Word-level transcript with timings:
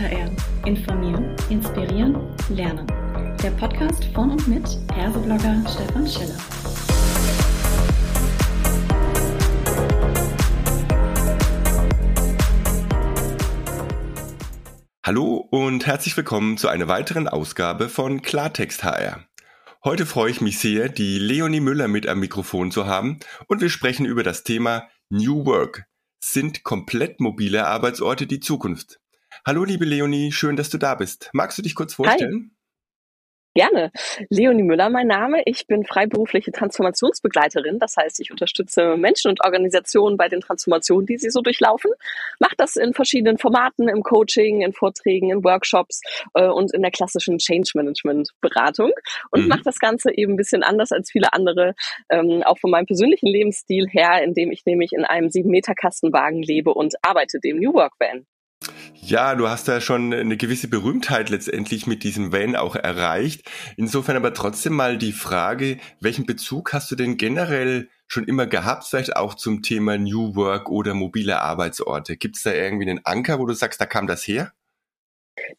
HR. 0.00 0.30
Informieren, 0.64 1.36
inspirieren, 1.50 2.16
lernen. 2.48 2.86
Der 3.42 3.50
Podcast 3.50 4.02
von 4.14 4.30
und 4.30 4.48
mit 4.48 4.66
Herseblogger 4.94 5.62
Stefan 5.68 6.08
Schiller. 6.08 6.38
Hallo 15.04 15.46
und 15.50 15.86
herzlich 15.86 16.16
willkommen 16.16 16.56
zu 16.56 16.68
einer 16.68 16.88
weiteren 16.88 17.28
Ausgabe 17.28 17.90
von 17.90 18.22
Klartext 18.22 18.82
HR. 18.82 19.26
Heute 19.84 20.06
freue 20.06 20.30
ich 20.30 20.40
mich 20.40 20.58
sehr, 20.58 20.88
die 20.88 21.18
Leonie 21.18 21.60
Müller 21.60 21.88
mit 21.88 22.06
am 22.08 22.20
Mikrofon 22.20 22.70
zu 22.70 22.86
haben 22.86 23.18
und 23.48 23.60
wir 23.60 23.68
sprechen 23.68 24.06
über 24.06 24.22
das 24.22 24.44
Thema 24.44 24.88
New 25.10 25.44
Work. 25.44 25.84
Sind 26.20 26.64
komplett 26.64 27.20
mobile 27.20 27.66
Arbeitsorte 27.66 28.26
die 28.26 28.40
Zukunft? 28.40 28.99
Hallo 29.46 29.64
liebe 29.64 29.86
Leonie, 29.86 30.32
schön, 30.32 30.56
dass 30.56 30.68
du 30.68 30.76
da 30.76 30.94
bist. 30.94 31.30
Magst 31.32 31.56
du 31.56 31.62
dich 31.62 31.74
kurz 31.74 31.94
vorstellen? 31.94 32.50
Hi. 32.50 32.60
Gerne. 33.54 33.90
Leonie 34.28 34.62
Müller, 34.62 34.90
mein 34.90 35.08
Name. 35.08 35.42
Ich 35.44 35.66
bin 35.66 35.84
freiberufliche 35.84 36.52
Transformationsbegleiterin. 36.52 37.80
Das 37.80 37.96
heißt, 37.96 38.20
ich 38.20 38.30
unterstütze 38.30 38.96
Menschen 38.96 39.28
und 39.28 39.42
Organisationen 39.42 40.16
bei 40.16 40.28
den 40.28 40.40
Transformationen, 40.40 41.06
die 41.06 41.18
sie 41.18 41.30
so 41.30 41.40
durchlaufen. 41.40 41.90
Mache 42.38 42.54
das 42.58 42.76
in 42.76 42.94
verschiedenen 42.94 43.38
Formaten, 43.38 43.88
im 43.88 44.02
Coaching, 44.02 44.60
in 44.60 44.72
Vorträgen, 44.72 45.30
in 45.30 45.42
Workshops 45.42 46.00
äh, 46.34 46.46
und 46.46 46.72
in 46.72 46.82
der 46.82 46.92
klassischen 46.92 47.38
Change 47.38 47.72
Management 47.74 48.28
Beratung. 48.40 48.92
Und 49.32 49.42
mhm. 49.42 49.48
mache 49.48 49.62
das 49.64 49.80
Ganze 49.80 50.16
eben 50.16 50.34
ein 50.34 50.36
bisschen 50.36 50.62
anders 50.62 50.92
als 50.92 51.10
viele 51.10 51.32
andere, 51.32 51.74
ähm, 52.08 52.44
auch 52.44 52.58
von 52.58 52.70
meinem 52.70 52.86
persönlichen 52.86 53.26
Lebensstil 53.26 53.88
her, 53.88 54.22
indem 54.22 54.52
ich 54.52 54.64
nämlich 54.64 54.92
in 54.92 55.04
einem 55.04 55.28
sieben 55.28 55.50
Meter 55.50 55.74
Kastenwagen 55.74 56.42
lebe 56.42 56.72
und 56.72 56.94
arbeite, 57.02 57.40
dem 57.40 57.58
New 57.58 57.72
Work 57.72 57.94
Van. 57.98 58.26
Ja, 59.02 59.34
du 59.34 59.48
hast 59.48 59.66
da 59.66 59.80
schon 59.80 60.12
eine 60.12 60.36
gewisse 60.36 60.68
Berühmtheit 60.68 61.30
letztendlich 61.30 61.86
mit 61.86 62.04
diesem 62.04 62.32
Van 62.32 62.54
auch 62.54 62.76
erreicht. 62.76 63.50
Insofern 63.76 64.16
aber 64.16 64.34
trotzdem 64.34 64.74
mal 64.74 64.98
die 64.98 65.12
Frage, 65.12 65.78
welchen 66.00 66.26
Bezug 66.26 66.72
hast 66.72 66.90
du 66.90 66.96
denn 66.96 67.16
generell 67.16 67.88
schon 68.06 68.24
immer 68.24 68.46
gehabt, 68.46 68.84
vielleicht 68.84 69.16
auch 69.16 69.34
zum 69.34 69.62
Thema 69.62 69.96
New 69.96 70.34
Work 70.36 70.68
oder 70.68 70.94
mobile 70.94 71.40
Arbeitsorte? 71.40 72.16
Gibt 72.16 72.36
es 72.36 72.42
da 72.42 72.52
irgendwie 72.52 72.90
einen 72.90 73.04
Anker, 73.04 73.38
wo 73.38 73.46
du 73.46 73.54
sagst, 73.54 73.80
da 73.80 73.86
kam 73.86 74.06
das 74.06 74.26
her? 74.26 74.52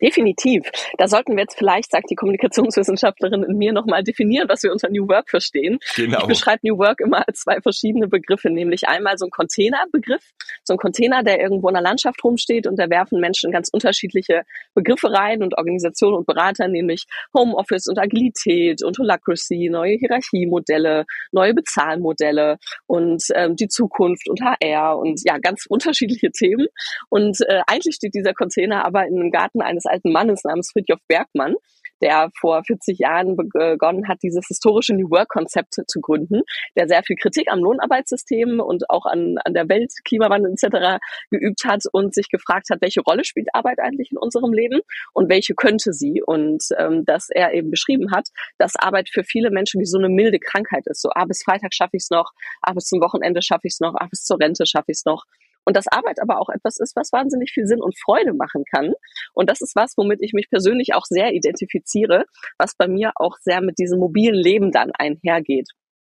Definitiv. 0.01 0.69
Da 0.97 1.07
sollten 1.07 1.35
wir 1.35 1.41
jetzt 1.41 1.57
vielleicht, 1.57 1.91
sagt 1.91 2.09
die 2.09 2.15
Kommunikationswissenschaftlerin 2.15 3.43
in 3.43 3.57
mir, 3.57 3.73
nochmal 3.73 4.03
definieren, 4.03 4.47
was 4.49 4.63
wir 4.63 4.71
unter 4.71 4.89
New 4.89 5.07
Work 5.07 5.29
verstehen. 5.29 5.79
Genau. 5.95 6.21
Ich 6.21 6.27
beschreibe 6.27 6.59
New 6.63 6.77
Work 6.77 6.99
immer 6.99 7.27
als 7.27 7.41
zwei 7.41 7.61
verschiedene 7.61 8.07
Begriffe, 8.07 8.49
nämlich 8.49 8.87
einmal 8.87 9.17
so 9.17 9.25
ein 9.25 9.31
Containerbegriff, 9.31 10.23
so 10.63 10.73
ein 10.73 10.77
Container, 10.77 11.23
der 11.23 11.39
irgendwo 11.39 11.69
in 11.69 11.73
der 11.73 11.83
Landschaft 11.83 12.23
rumsteht 12.23 12.67
und 12.67 12.77
da 12.77 12.89
werfen 12.89 13.19
Menschen 13.19 13.51
ganz 13.51 13.69
unterschiedliche 13.71 14.43
Begriffe 14.73 15.11
rein 15.11 15.43
und 15.43 15.57
Organisationen 15.57 16.17
und 16.17 16.27
Berater, 16.27 16.67
nämlich 16.67 17.05
Homeoffice 17.33 17.87
und 17.87 17.99
Agilität 17.99 18.83
und 18.83 18.97
Holacracy, 18.97 19.69
neue 19.71 19.97
Hierarchiemodelle, 19.97 21.05
neue 21.31 21.53
Bezahlmodelle 21.53 22.57
und 22.87 23.23
ähm, 23.35 23.55
die 23.55 23.67
Zukunft 23.67 24.29
und 24.29 24.41
HR 24.41 24.97
und 24.97 25.21
ja, 25.23 25.37
ganz 25.37 25.65
unterschiedliche 25.67 26.31
Themen. 26.31 26.67
Und 27.09 27.39
äh, 27.47 27.61
eigentlich 27.67 27.95
steht 27.95 28.13
dieser 28.13 28.33
Container 28.33 28.85
aber 28.85 29.05
in 29.07 29.19
einem 29.19 29.31
Garten 29.31 29.60
eines 29.61 29.85
alten 29.85 30.11
Mannes 30.11 30.43
namens 30.43 30.71
Fritjof 30.71 30.99
Bergmann, 31.07 31.55
der 32.01 32.29
vor 32.39 32.63
40 32.65 32.99
Jahren 32.99 33.35
begonnen 33.35 34.07
hat, 34.07 34.19
dieses 34.23 34.47
historische 34.47 34.93
New 34.93 35.09
Work-Konzept 35.09 35.75
zu 35.87 36.01
gründen, 36.01 36.41
der 36.75 36.87
sehr 36.87 37.03
viel 37.03 37.15
Kritik 37.15 37.51
am 37.51 37.59
Lohnarbeitssystem 37.59 38.59
und 38.59 38.89
auch 38.89 39.05
an, 39.05 39.37
an 39.45 39.53
der 39.53 39.69
Welt, 39.69 39.91
Klimawandel 40.03 40.51
etc. 40.51 40.99
geübt 41.29 41.63
hat 41.65 41.83
und 41.91 42.13
sich 42.13 42.29
gefragt 42.29 42.69
hat, 42.71 42.81
welche 42.81 43.01
Rolle 43.01 43.23
spielt 43.23 43.49
Arbeit 43.53 43.79
eigentlich 43.79 44.11
in 44.11 44.17
unserem 44.17 44.51
Leben 44.51 44.81
und 45.13 45.29
welche 45.29 45.53
könnte 45.53 45.93
sie 45.93 46.21
und 46.25 46.63
ähm, 46.77 47.05
dass 47.05 47.29
er 47.29 47.53
eben 47.53 47.69
beschrieben 47.69 48.11
hat, 48.11 48.29
dass 48.57 48.75
Arbeit 48.75 49.09
für 49.09 49.23
viele 49.23 49.51
Menschen 49.51 49.79
wie 49.79 49.85
so 49.85 49.97
eine 49.97 50.09
milde 50.09 50.39
Krankheit 50.39 50.87
ist. 50.87 51.01
So, 51.01 51.09
ah, 51.13 51.25
bis 51.25 51.43
Freitag 51.43 51.73
schaffe 51.73 51.97
ich 51.97 52.03
es 52.03 52.09
noch, 52.09 52.31
ah, 52.61 52.73
bis 52.73 52.85
zum 52.85 53.01
Wochenende 53.01 53.41
schaffe 53.41 53.67
ich 53.67 53.73
es 53.73 53.79
noch, 53.79 53.93
ah, 53.95 54.07
bis 54.09 54.23
zur 54.23 54.39
Rente 54.39 54.65
schaffe 54.65 54.91
ich 54.91 54.97
es 54.97 55.05
noch. 55.05 55.25
Und 55.65 55.77
dass 55.77 55.87
Arbeit 55.87 56.21
aber 56.21 56.39
auch 56.39 56.49
etwas 56.49 56.79
ist, 56.79 56.95
was 56.95 57.11
wahnsinnig 57.11 57.51
viel 57.51 57.65
Sinn 57.65 57.81
und 57.81 57.97
Freude 57.99 58.33
machen 58.33 58.63
kann. 58.73 58.93
Und 59.33 59.49
das 59.49 59.61
ist 59.61 59.75
was, 59.75 59.93
womit 59.97 60.19
ich 60.21 60.33
mich 60.33 60.49
persönlich 60.49 60.93
auch 60.93 61.05
sehr 61.05 61.33
identifiziere, 61.33 62.25
was 62.57 62.75
bei 62.75 62.87
mir 62.87 63.11
auch 63.15 63.37
sehr 63.41 63.61
mit 63.61 63.77
diesem 63.77 63.99
mobilen 63.99 64.35
Leben 64.35 64.71
dann 64.71 64.91
einhergeht. 64.97 65.69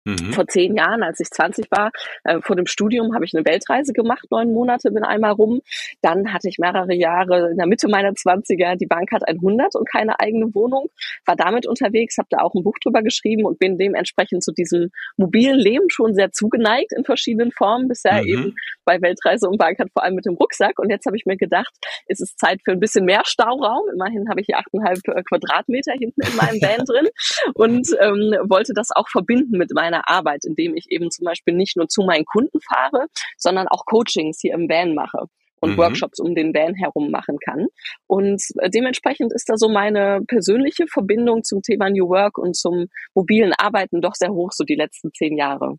Mhm. 0.07 0.31
Vor 0.31 0.47
zehn 0.47 0.75
Jahren, 0.75 1.03
als 1.03 1.19
ich 1.19 1.29
20 1.29 1.69
war, 1.69 1.91
äh, 2.23 2.39
vor 2.41 2.55
dem 2.55 2.65
Studium 2.65 3.13
habe 3.13 3.25
ich 3.25 3.35
eine 3.35 3.45
Weltreise 3.45 3.91
gemacht, 3.91 4.25
neun 4.31 4.53
Monate, 4.53 4.89
bin 4.91 5.03
einmal 5.03 5.31
rum. 5.31 5.59
Dann 6.01 6.33
hatte 6.33 6.47
ich 6.47 6.59
mehrere 6.59 6.93
Jahre 6.93 7.51
in 7.51 7.57
der 7.57 7.67
Mitte 7.67 7.89
meiner 7.89 8.11
20er, 8.11 8.77
die 8.77 8.85
Bank 8.85 9.11
hat 9.11 9.27
100 9.27 9.75
und 9.75 9.89
keine 9.89 10.19
eigene 10.21 10.53
Wohnung, 10.55 10.89
war 11.25 11.35
damit 11.35 11.67
unterwegs, 11.67 12.17
habe 12.17 12.29
da 12.29 12.37
auch 12.37 12.55
ein 12.55 12.63
Buch 12.63 12.77
drüber 12.81 13.01
geschrieben 13.01 13.45
und 13.45 13.59
bin 13.59 13.77
dementsprechend 13.77 14.43
zu 14.43 14.53
diesem 14.53 14.91
mobilen 15.17 15.59
Leben 15.59 15.89
schon 15.89 16.13
sehr 16.13 16.31
zugeneigt 16.31 16.93
in 16.95 17.03
verschiedenen 17.03 17.51
Formen. 17.51 17.89
Bisher 17.89 18.21
mhm. 18.21 18.27
eben 18.27 18.55
bei 18.85 19.01
Weltreise 19.01 19.49
und 19.49 19.57
Bank 19.57 19.77
hat 19.79 19.89
vor 19.91 20.03
allem 20.03 20.15
mit 20.15 20.25
dem 20.25 20.35
Rucksack. 20.35 20.79
Und 20.79 20.89
jetzt 20.89 21.05
habe 21.05 21.17
ich 21.17 21.25
mir 21.25 21.35
gedacht, 21.37 21.73
es 22.07 22.21
ist 22.21 22.39
Zeit 22.39 22.61
für 22.63 22.71
ein 22.71 22.79
bisschen 22.79 23.03
mehr 23.03 23.23
Stauraum. 23.25 23.83
Immerhin 23.93 24.29
habe 24.29 24.39
ich 24.39 24.47
hier 24.47 24.57
achteinhalb 24.57 24.99
äh, 25.09 25.23
Quadratmeter 25.23 25.93
hinten 25.93 26.21
in 26.21 26.35
meinem 26.35 26.61
Van 26.61 26.85
drin 26.85 27.07
und 27.55 27.87
ähm, 27.99 28.49
wollte 28.49 28.73
das 28.73 28.89
auch 28.95 29.09
verbinden 29.09 29.57
mit 29.57 29.73
meiner 29.73 29.96
meiner 29.97 30.09
Arbeit, 30.09 30.45
indem 30.45 30.75
ich 30.75 30.85
eben 30.89 31.11
zum 31.11 31.25
Beispiel 31.25 31.53
nicht 31.53 31.77
nur 31.77 31.87
zu 31.87 32.03
meinen 32.03 32.25
Kunden 32.25 32.59
fahre, 32.61 33.07
sondern 33.37 33.67
auch 33.67 33.85
Coachings 33.85 34.39
hier 34.41 34.53
im 34.53 34.69
Van 34.69 34.93
mache 34.93 35.25
und 35.59 35.71
mhm. 35.71 35.77
Workshops 35.77 36.19
um 36.19 36.35
den 36.35 36.53
Van 36.53 36.75
herum 36.75 37.09
machen 37.09 37.37
kann. 37.43 37.67
Und 38.05 38.41
äh, 38.59 38.69
dementsprechend 38.69 39.33
ist 39.33 39.49
da 39.49 39.57
so 39.57 39.69
meine 39.69 40.21
persönliche 40.27 40.85
Verbindung 40.87 41.43
zum 41.43 41.61
Thema 41.61 41.89
New 41.89 42.09
Work 42.09 42.37
und 42.37 42.55
zum 42.55 42.87
mobilen 43.15 43.53
Arbeiten 43.57 44.01
doch 44.01 44.13
sehr 44.13 44.29
hoch, 44.29 44.51
so 44.51 44.63
die 44.63 44.75
letzten 44.75 45.11
zehn 45.13 45.37
Jahre. 45.37 45.77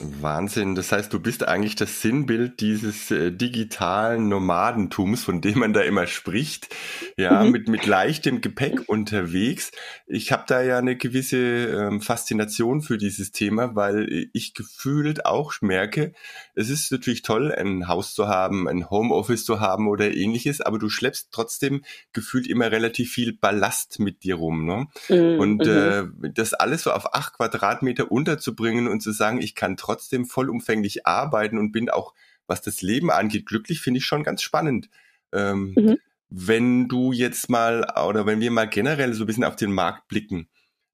Wahnsinn. 0.00 0.74
Das 0.74 0.92
heißt, 0.92 1.12
du 1.12 1.20
bist 1.20 1.46
eigentlich 1.46 1.76
das 1.76 2.00
Sinnbild 2.02 2.60
dieses 2.60 3.10
äh, 3.10 3.30
digitalen 3.30 4.28
Nomadentums, 4.28 5.24
von 5.24 5.40
dem 5.40 5.58
man 5.60 5.72
da 5.72 5.82
immer 5.82 6.06
spricht. 6.06 6.74
Ja, 7.16 7.44
mhm. 7.44 7.50
mit, 7.50 7.68
mit 7.68 7.86
leichtem 7.86 8.40
Gepäck 8.40 8.88
unterwegs. 8.88 9.72
Ich 10.06 10.32
habe 10.32 10.44
da 10.46 10.62
ja 10.62 10.78
eine 10.78 10.96
gewisse 10.96 11.38
ähm, 11.38 12.00
Faszination 12.00 12.82
für 12.82 12.98
dieses 12.98 13.32
Thema, 13.32 13.74
weil 13.74 14.28
ich 14.32 14.54
gefühlt 14.54 15.26
auch 15.26 15.54
merke, 15.60 16.12
es 16.60 16.70
ist 16.70 16.92
natürlich 16.92 17.22
toll, 17.22 17.52
ein 17.52 17.88
Haus 17.88 18.14
zu 18.14 18.28
haben, 18.28 18.68
ein 18.68 18.90
Homeoffice 18.90 19.44
zu 19.44 19.60
haben 19.60 19.88
oder 19.88 20.12
ähnliches, 20.14 20.60
aber 20.60 20.78
du 20.78 20.88
schleppst 20.88 21.28
trotzdem 21.30 21.82
gefühlt 22.12 22.46
immer 22.46 22.70
relativ 22.70 23.12
viel 23.12 23.32
Ballast 23.32 24.00
mit 24.00 24.22
dir 24.22 24.36
rum. 24.36 24.64
Ne? 24.64 24.86
Mhm. 25.08 25.38
Und 25.38 25.66
mhm. 25.66 26.14
äh, 26.22 26.30
das 26.32 26.54
alles 26.54 26.82
so 26.82 26.92
auf 26.92 27.14
acht 27.14 27.34
Quadratmeter 27.34 28.10
unterzubringen 28.10 28.88
und 28.88 29.02
zu 29.02 29.12
sagen, 29.12 29.40
ich 29.40 29.54
kann 29.54 29.76
trotzdem 29.76 30.10
trotzdem 30.10 30.26
vollumfänglich 30.26 31.06
arbeiten 31.06 31.58
und 31.58 31.72
bin 31.72 31.90
auch, 31.90 32.14
was 32.46 32.62
das 32.62 32.82
Leben 32.82 33.10
angeht, 33.10 33.46
glücklich, 33.46 33.80
finde 33.80 33.98
ich 33.98 34.06
schon 34.06 34.22
ganz 34.22 34.42
spannend. 34.42 34.88
Ähm, 35.32 35.74
mhm. 35.76 35.98
Wenn 36.28 36.88
du 36.88 37.12
jetzt 37.12 37.50
mal 37.50 37.84
oder 38.08 38.26
wenn 38.26 38.40
wir 38.40 38.50
mal 38.50 38.68
generell 38.68 39.12
so 39.14 39.24
ein 39.24 39.26
bisschen 39.26 39.44
auf 39.44 39.56
den 39.56 39.72
Markt 39.72 40.08
blicken, 40.08 40.48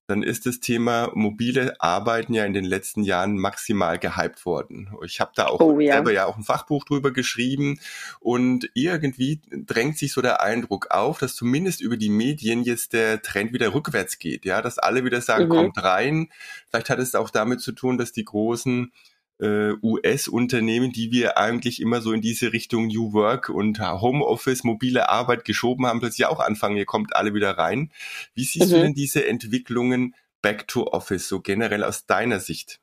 dann 0.07 0.23
ist 0.23 0.47
das 0.47 0.61
Thema 0.61 1.11
mobile 1.15 1.75
Arbeiten 1.81 2.33
ja 2.33 2.45
in 2.45 2.53
den 2.53 2.65
letzten 2.65 3.03
Jahren 3.03 3.39
maximal 3.39 3.99
gehypt 3.99 4.47
worden. 4.47 4.91
Ich 5.05 5.21
habe 5.21 5.33
da 5.35 5.47
auch 5.47 5.61
oh, 5.61 5.81
ja. 5.81 5.95
selber 5.95 6.13
ja 6.13 6.27
auch 6.27 6.37
ein 6.37 6.45
Fachbuch 6.45 6.85
drüber 6.85 7.13
geschrieben 7.13 7.81
und 8.21 8.71
irgendwie 8.75 9.41
drängt 9.51 9.99
sich 9.99 10.13
so 10.13 10.23
der 10.23 10.43
Eindruck 10.43 10.91
auf, 10.91 11.19
dass 11.19 11.35
zumindest 11.35 11.81
über 11.81 11.97
die 11.97 12.09
Medien 12.09 12.63
jetzt 12.63 12.93
der 12.93 13.21
Trend 13.21 13.53
wieder 13.53 13.75
rückwärts 13.75 14.19
geht, 14.19 14.45
ja, 14.45 14.63
dass 14.63 14.79
alle 14.79 15.05
wieder 15.05 15.21
sagen, 15.21 15.47
mhm. 15.47 15.51
kommt 15.51 15.83
rein. 15.83 16.29
Vielleicht 16.69 16.91
hat 16.91 17.01
es 17.01 17.15
auch 17.15 17.31
damit 17.31 17.61
zu 17.61 17.73
tun, 17.73 17.99
dass 17.99 18.13
die 18.13 18.25
großen 18.25 18.93
äh, 19.39 19.73
US-Unternehmen, 19.83 20.93
die 20.93 21.11
wir 21.11 21.39
eigentlich 21.39 21.81
immer 21.81 22.01
so 22.01 22.13
in 22.13 22.21
diese 22.21 22.53
Richtung 22.53 22.87
New 22.87 23.13
Work 23.13 23.49
und 23.49 23.81
Homeoffice, 23.81 24.65
mobile 24.65 25.09
Arbeit 25.09 25.45
geschoben 25.45 25.87
haben, 25.87 26.01
plötzlich 26.01 26.27
auch 26.27 26.41
anfangen, 26.41 26.77
ihr 26.77 26.87
kommt 26.87 27.15
alle 27.15 27.35
wieder 27.35 27.59
rein. 27.59 27.93
Wie 28.35 28.45
siehst 28.45 28.69
mhm. 28.69 28.75
du 28.75 28.83
denn 28.83 28.95
diese 28.95 29.27
Entwicklungen 29.27 30.15
Back 30.43 30.69
to 30.69 30.87
Office, 30.87 31.29
so 31.29 31.41
generell 31.41 31.83
aus 31.83 32.07
deiner 32.07 32.41
Sicht? 32.41 32.81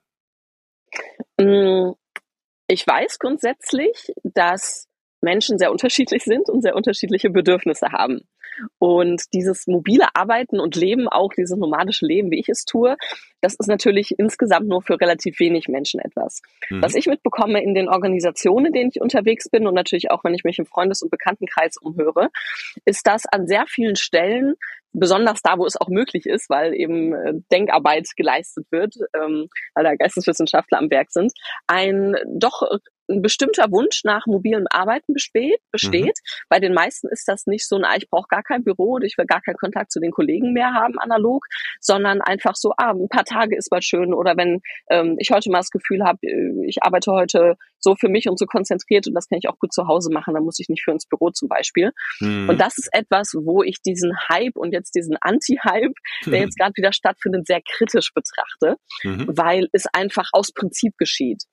Mm, 1.37 1.91
ich 2.67 2.85
weiß 2.85 3.19
grundsätzlich, 3.19 4.11
dass 4.23 4.87
Menschen 5.23 5.57
sehr 5.57 5.71
unterschiedlich 5.71 6.23
sind 6.23 6.49
und 6.49 6.61
sehr 6.61 6.75
unterschiedliche 6.75 7.29
Bedürfnisse 7.29 7.91
haben. 7.91 8.21
Und 8.77 9.23
dieses 9.33 9.67
mobile 9.67 10.07
Arbeiten 10.13 10.59
und 10.59 10.75
Leben, 10.75 11.07
auch 11.07 11.31
dieses 11.35 11.57
nomadische 11.57 12.05
Leben, 12.05 12.29
wie 12.31 12.39
ich 12.39 12.49
es 12.49 12.65
tue, 12.65 12.97
das 13.41 13.55
ist 13.55 13.67
natürlich 13.67 14.15
insgesamt 14.17 14.67
nur 14.67 14.81
für 14.81 14.99
relativ 14.99 15.39
wenig 15.39 15.67
Menschen 15.67 15.99
etwas. 15.99 16.41
Mhm. 16.69 16.81
Was 16.81 16.95
ich 16.95 17.07
mitbekomme 17.07 17.61
in 17.63 17.73
den 17.73 17.89
Organisationen, 17.89 18.67
in 18.67 18.73
denen 18.73 18.91
ich 18.93 19.01
unterwegs 19.01 19.49
bin 19.49 19.67
und 19.67 19.73
natürlich 19.73 20.11
auch, 20.11 20.23
wenn 20.23 20.33
ich 20.33 20.43
mich 20.43 20.59
im 20.59 20.65
Freundes- 20.65 21.01
und 21.01 21.09
Bekanntenkreis 21.09 21.77
umhöre, 21.77 22.29
ist, 22.85 23.07
dass 23.07 23.25
an 23.25 23.47
sehr 23.47 23.65
vielen 23.67 23.95
Stellen 23.95 24.53
besonders 24.93 25.41
da, 25.41 25.57
wo 25.57 25.65
es 25.65 25.79
auch 25.79 25.89
möglich 25.89 26.25
ist, 26.25 26.49
weil 26.49 26.73
eben 26.73 27.13
äh, 27.13 27.33
Denkarbeit 27.51 28.07
geleistet 28.15 28.67
wird, 28.69 28.93
ähm, 29.15 29.47
weil 29.73 29.83
da 29.83 29.95
Geisteswissenschaftler 29.95 30.77
am 30.77 30.91
Werk 30.91 31.11
sind, 31.11 31.33
ein 31.67 32.15
doch 32.27 32.61
ein 33.09 33.21
bestimmter 33.21 33.71
Wunsch 33.71 34.03
nach 34.03 34.25
mobilem 34.25 34.65
Arbeiten 34.69 35.13
besteht. 35.13 35.59
besteht. 35.71 36.05
Mhm. 36.05 36.45
Bei 36.49 36.59
den 36.59 36.73
meisten 36.73 37.07
ist 37.09 37.27
das 37.27 37.45
nicht 37.45 37.67
so, 37.67 37.77
na, 37.77 37.95
ich 37.97 38.09
brauche 38.09 38.27
gar 38.29 38.43
kein 38.43 38.63
Büro 38.63 38.95
und 38.95 39.03
ich 39.03 39.17
will 39.17 39.25
gar 39.25 39.41
keinen 39.41 39.57
Kontakt 39.57 39.91
zu 39.91 39.99
den 39.99 40.11
Kollegen 40.11 40.53
mehr 40.53 40.73
haben, 40.73 40.97
analog, 40.99 41.45
sondern 41.79 42.21
einfach 42.21 42.55
so, 42.55 42.73
ah, 42.77 42.91
ein 42.91 43.09
paar 43.09 43.25
Tage 43.25 43.57
ist 43.57 43.71
mal 43.71 43.81
schön 43.81 44.13
oder 44.13 44.37
wenn 44.37 44.61
ähm, 44.89 45.15
ich 45.19 45.31
heute 45.31 45.49
mal 45.49 45.59
das 45.59 45.69
Gefühl 45.69 46.03
habe, 46.03 46.19
äh, 46.23 46.65
ich 46.67 46.83
arbeite 46.83 47.11
heute 47.11 47.55
so 47.79 47.95
für 47.95 48.09
mich 48.09 48.29
und 48.29 48.39
so 48.39 48.45
konzentriert 48.45 49.07
und 49.07 49.13
das 49.13 49.27
kann 49.27 49.39
ich 49.39 49.49
auch 49.49 49.59
gut 49.59 49.73
zu 49.73 49.87
Hause 49.87 50.09
machen, 50.11 50.33
dann 50.33 50.43
muss 50.43 50.59
ich 50.59 50.69
nicht 50.69 50.83
für 50.83 50.91
ins 50.91 51.05
Büro 51.05 51.31
zum 51.31 51.49
Beispiel. 51.49 51.91
Mhm. 52.19 52.49
Und 52.49 52.61
das 52.61 52.77
ist 52.77 52.89
etwas, 52.93 53.33
wo 53.33 53.63
ich 53.63 53.81
diesen 53.81 54.13
Hype 54.29 54.55
und 54.55 54.71
jetzt 54.71 54.95
diesen 54.95 55.17
Anti-Hype, 55.19 55.93
der 56.25 56.39
jetzt 56.41 56.57
gerade 56.57 56.73
wieder 56.75 56.93
stattfindet, 56.93 57.45
sehr 57.47 57.61
kritisch 57.61 58.13
betrachte, 58.13 58.77
mhm. 59.03 59.27
weil 59.27 59.67
es 59.73 59.85
einfach 59.91 60.29
aus 60.31 60.53
Prinzip 60.53 60.93
geschieht 60.97 61.43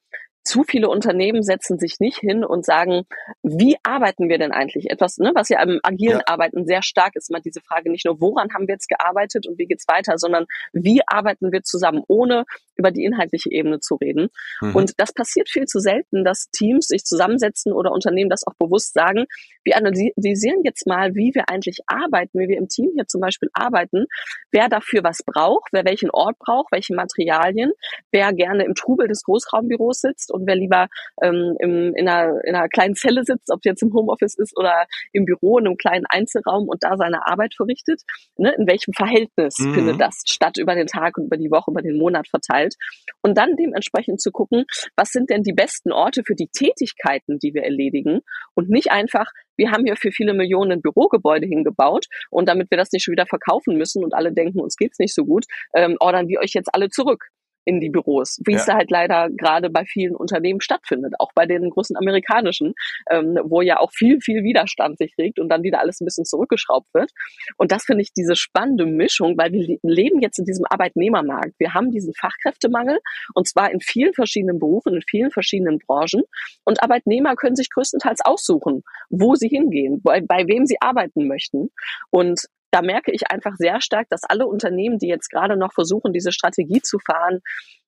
zu 0.42 0.64
viele 0.64 0.88
Unternehmen 0.88 1.42
setzen 1.42 1.78
sich 1.78 2.00
nicht 2.00 2.18
hin 2.18 2.44
und 2.44 2.64
sagen, 2.64 3.02
wie 3.42 3.76
arbeiten 3.82 4.28
wir 4.28 4.38
denn 4.38 4.52
eigentlich? 4.52 4.90
Etwas, 4.90 5.18
ne, 5.18 5.32
was 5.34 5.48
ja 5.48 5.62
im 5.62 5.80
agilen 5.82 6.18
ja. 6.18 6.24
Arbeiten 6.26 6.66
sehr 6.66 6.82
stark 6.82 7.14
ist, 7.14 7.30
immer 7.30 7.40
diese 7.40 7.60
Frage 7.60 7.90
nicht 7.90 8.06
nur, 8.06 8.20
woran 8.20 8.48
haben 8.54 8.66
wir 8.66 8.74
jetzt 8.74 8.88
gearbeitet 8.88 9.46
und 9.46 9.58
wie 9.58 9.66
geht's 9.66 9.86
weiter, 9.86 10.14
sondern 10.16 10.46
wie 10.72 11.02
arbeiten 11.06 11.52
wir 11.52 11.62
zusammen, 11.62 12.02
ohne 12.08 12.44
über 12.76 12.90
die 12.90 13.04
inhaltliche 13.04 13.50
Ebene 13.52 13.80
zu 13.80 13.96
reden. 13.96 14.28
Mhm. 14.60 14.74
Und 14.74 14.92
das 14.96 15.12
passiert 15.12 15.50
viel 15.50 15.66
zu 15.66 15.78
selten, 15.78 16.24
dass 16.24 16.50
Teams 16.50 16.86
sich 16.86 17.04
zusammensetzen 17.04 17.72
oder 17.72 17.92
Unternehmen 17.92 18.30
das 18.30 18.46
auch 18.46 18.54
bewusst 18.58 18.94
sagen, 18.94 19.26
wir 19.62 19.76
analysieren 19.76 20.62
jetzt 20.64 20.86
mal, 20.86 21.14
wie 21.14 21.32
wir 21.34 21.50
eigentlich 21.50 21.80
arbeiten, 21.86 22.38
wie 22.38 22.48
wir 22.48 22.56
im 22.56 22.68
Team 22.68 22.90
hier 22.94 23.06
zum 23.06 23.20
Beispiel 23.20 23.50
arbeiten, 23.52 24.06
wer 24.50 24.68
dafür 24.68 25.04
was 25.04 25.18
braucht, 25.24 25.68
wer 25.72 25.84
welchen 25.84 26.10
Ort 26.10 26.38
braucht, 26.38 26.72
welche 26.72 26.94
Materialien, 26.94 27.72
wer 28.10 28.32
gerne 28.32 28.64
im 28.64 28.74
Trubel 28.74 29.06
des 29.06 29.22
Großraumbüros 29.22 30.00
sitzt 30.00 30.29
und 30.30 30.46
wer 30.46 30.56
lieber 30.56 30.88
ähm, 31.22 31.56
im, 31.58 31.94
in, 31.94 32.08
einer, 32.08 32.42
in 32.44 32.54
einer 32.54 32.68
kleinen 32.68 32.94
Zelle 32.94 33.24
sitzt, 33.24 33.50
ob 33.50 33.60
jetzt 33.64 33.82
im 33.82 33.92
Homeoffice 33.92 34.36
ist 34.36 34.56
oder 34.56 34.86
im 35.12 35.24
Büro 35.24 35.58
in 35.58 35.66
einem 35.66 35.76
kleinen 35.76 36.04
Einzelraum 36.08 36.68
und 36.68 36.82
da 36.82 36.96
seine 36.96 37.26
Arbeit 37.26 37.54
verrichtet, 37.54 38.02
ne, 38.36 38.54
in 38.58 38.66
welchem 38.66 38.92
Verhältnis 38.92 39.58
mhm. 39.58 39.74
findet 39.74 40.00
das 40.00 40.22
statt 40.26 40.58
über 40.58 40.74
den 40.74 40.86
Tag 40.86 41.18
und 41.18 41.26
über 41.26 41.36
die 41.36 41.50
Woche, 41.50 41.70
über 41.70 41.82
den 41.82 41.98
Monat 41.98 42.28
verteilt? 42.28 42.74
Und 43.22 43.36
dann 43.36 43.56
dementsprechend 43.56 44.20
zu 44.20 44.30
gucken, 44.30 44.64
was 44.96 45.10
sind 45.10 45.30
denn 45.30 45.42
die 45.42 45.52
besten 45.52 45.92
Orte 45.92 46.22
für 46.24 46.34
die 46.34 46.48
Tätigkeiten, 46.48 47.38
die 47.38 47.54
wir 47.54 47.62
erledigen? 47.62 48.20
Und 48.54 48.68
nicht 48.70 48.90
einfach, 48.90 49.26
wir 49.56 49.70
haben 49.70 49.84
hier 49.84 49.96
für 49.96 50.10
viele 50.10 50.34
Millionen 50.34 50.80
Bürogebäude 50.80 51.46
hingebaut 51.46 52.06
und 52.30 52.48
damit 52.48 52.70
wir 52.70 52.78
das 52.78 52.92
nicht 52.92 53.04
schon 53.04 53.12
wieder 53.12 53.26
verkaufen 53.26 53.76
müssen 53.76 54.02
und 54.02 54.14
alle 54.14 54.32
denken, 54.32 54.60
uns 54.60 54.76
geht's 54.76 54.98
nicht 54.98 55.14
so 55.14 55.24
gut, 55.24 55.44
ähm, 55.74 55.96
ordern 56.00 56.28
wir 56.28 56.40
euch 56.40 56.52
jetzt 56.54 56.74
alle 56.74 56.88
zurück 56.88 57.30
in 57.64 57.80
die 57.80 57.90
Büros, 57.90 58.40
wie 58.44 58.52
ja. 58.52 58.58
es 58.58 58.66
halt 58.68 58.90
leider 58.90 59.28
gerade 59.30 59.70
bei 59.70 59.84
vielen 59.84 60.16
Unternehmen 60.16 60.60
stattfindet, 60.60 61.14
auch 61.18 61.30
bei 61.34 61.46
den 61.46 61.70
großen 61.70 61.96
amerikanischen, 61.96 62.74
ähm, 63.10 63.38
wo 63.44 63.60
ja 63.60 63.78
auch 63.78 63.92
viel, 63.92 64.20
viel 64.20 64.42
Widerstand 64.42 64.98
sich 64.98 65.14
regt 65.18 65.38
und 65.38 65.48
dann 65.48 65.62
wieder 65.62 65.80
alles 65.80 66.00
ein 66.00 66.04
bisschen 66.04 66.24
zurückgeschraubt 66.24 66.88
wird. 66.94 67.10
Und 67.56 67.72
das 67.72 67.84
finde 67.84 68.02
ich 68.02 68.12
diese 68.12 68.36
spannende 68.36 68.86
Mischung, 68.86 69.36
weil 69.36 69.52
wir 69.52 69.78
leben 69.82 70.20
jetzt 70.20 70.38
in 70.38 70.44
diesem 70.44 70.64
Arbeitnehmermarkt. 70.68 71.54
Wir 71.58 71.74
haben 71.74 71.90
diesen 71.90 72.14
Fachkräftemangel 72.14 72.98
und 73.34 73.48
zwar 73.48 73.70
in 73.70 73.80
vielen 73.80 74.14
verschiedenen 74.14 74.58
Berufen, 74.58 74.94
in 74.94 75.02
vielen 75.02 75.30
verschiedenen 75.30 75.78
Branchen. 75.78 76.22
Und 76.64 76.82
Arbeitnehmer 76.82 77.36
können 77.36 77.56
sich 77.56 77.70
größtenteils 77.70 78.20
aussuchen, 78.24 78.82
wo 79.08 79.34
sie 79.34 79.48
hingehen, 79.48 80.00
bei, 80.02 80.20
bei 80.20 80.46
wem 80.46 80.66
sie 80.66 80.76
arbeiten 80.80 81.26
möchten. 81.28 81.70
Und 82.10 82.46
da 82.70 82.82
merke 82.82 83.12
ich 83.12 83.30
einfach 83.30 83.54
sehr 83.56 83.80
stark, 83.80 84.08
dass 84.10 84.24
alle 84.24 84.46
Unternehmen, 84.46 84.98
die 84.98 85.08
jetzt 85.08 85.28
gerade 85.28 85.56
noch 85.56 85.72
versuchen, 85.72 86.12
diese 86.12 86.32
Strategie 86.32 86.80
zu 86.82 86.98
fahren, 86.98 87.40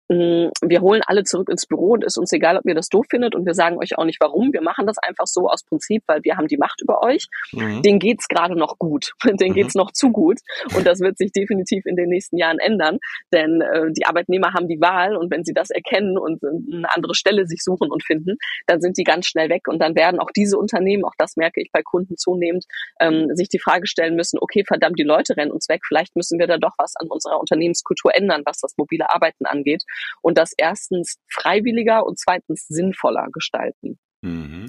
wir 0.08 0.80
holen 0.80 1.00
alle 1.06 1.24
zurück 1.24 1.48
ins 1.48 1.66
Büro 1.66 1.92
und 1.92 2.04
ist 2.04 2.18
uns 2.18 2.32
egal, 2.32 2.56
ob 2.56 2.66
ihr 2.66 2.74
das 2.74 2.88
doof 2.88 3.06
findet 3.08 3.34
und 3.34 3.46
wir 3.46 3.54
sagen 3.54 3.78
euch 3.78 3.96
auch 3.96 4.04
nicht 4.04 4.20
warum. 4.20 4.52
Wir 4.52 4.62
machen 4.62 4.86
das 4.86 4.98
einfach 4.98 5.26
so 5.26 5.48
aus 5.48 5.64
Prinzip, 5.64 6.02
weil 6.06 6.20
wir 6.22 6.36
haben 6.36 6.48
die 6.48 6.56
Macht 6.56 6.80
über 6.82 7.02
euch. 7.02 7.28
Mhm. 7.52 7.82
Denen 7.82 7.98
geht's 7.98 8.28
gerade 8.28 8.58
noch 8.58 8.78
gut. 8.78 9.12
Denen 9.24 9.50
mhm. 9.50 9.54
geht's 9.54 9.74
noch 9.74 9.92
zu 9.92 10.10
gut. 10.10 10.40
Und 10.76 10.86
das 10.86 11.00
wird 11.00 11.18
sich 11.18 11.32
definitiv 11.32 11.86
in 11.86 11.96
den 11.96 12.08
nächsten 12.08 12.36
Jahren 12.36 12.58
ändern, 12.58 12.98
denn 13.32 13.60
äh, 13.60 13.90
die 13.96 14.06
Arbeitnehmer 14.06 14.52
haben 14.54 14.68
die 14.68 14.80
Wahl 14.80 15.16
und 15.16 15.30
wenn 15.30 15.44
sie 15.44 15.54
das 15.54 15.70
erkennen 15.70 16.18
und 16.18 16.42
eine 16.42 16.92
andere 16.94 17.14
Stelle 17.14 17.46
sich 17.46 17.62
suchen 17.62 17.90
und 17.90 18.04
finden, 18.04 18.36
dann 18.66 18.80
sind 18.80 18.98
die 18.98 19.04
ganz 19.04 19.26
schnell 19.26 19.48
weg 19.48 19.68
und 19.68 19.80
dann 19.80 19.94
werden 19.94 20.20
auch 20.20 20.30
diese 20.34 20.58
Unternehmen, 20.58 21.04
auch 21.04 21.14
das 21.18 21.36
merke 21.36 21.60
ich 21.60 21.70
bei 21.72 21.82
Kunden 21.82 22.16
zunehmend, 22.16 22.64
ähm, 23.00 23.28
sich 23.34 23.48
die 23.48 23.58
Frage 23.58 23.86
stellen 23.86 24.16
müssen, 24.16 24.38
okay, 24.40 24.64
verdammt, 24.66 24.98
die 24.98 25.04
Leute 25.04 25.36
rennen 25.36 25.52
uns 25.52 25.68
weg, 25.68 25.80
vielleicht 25.86 26.16
müssen 26.16 26.38
wir 26.38 26.46
da 26.46 26.58
doch 26.58 26.74
was 26.78 26.94
an 26.96 27.08
unserer 27.08 27.40
Unternehmenskultur 27.40 28.14
ändern, 28.14 28.42
was 28.44 28.58
das 28.60 28.74
mobile 28.76 29.08
Arbeiten 29.08 29.46
angeht 29.46 29.84
und 30.20 30.38
das 30.38 30.52
erstens 30.56 31.16
freiwilliger 31.28 32.04
und 32.06 32.18
zweitens 32.18 32.66
sinnvoller 32.68 33.28
gestalten. 33.32 33.98
Mhm. 34.24 34.66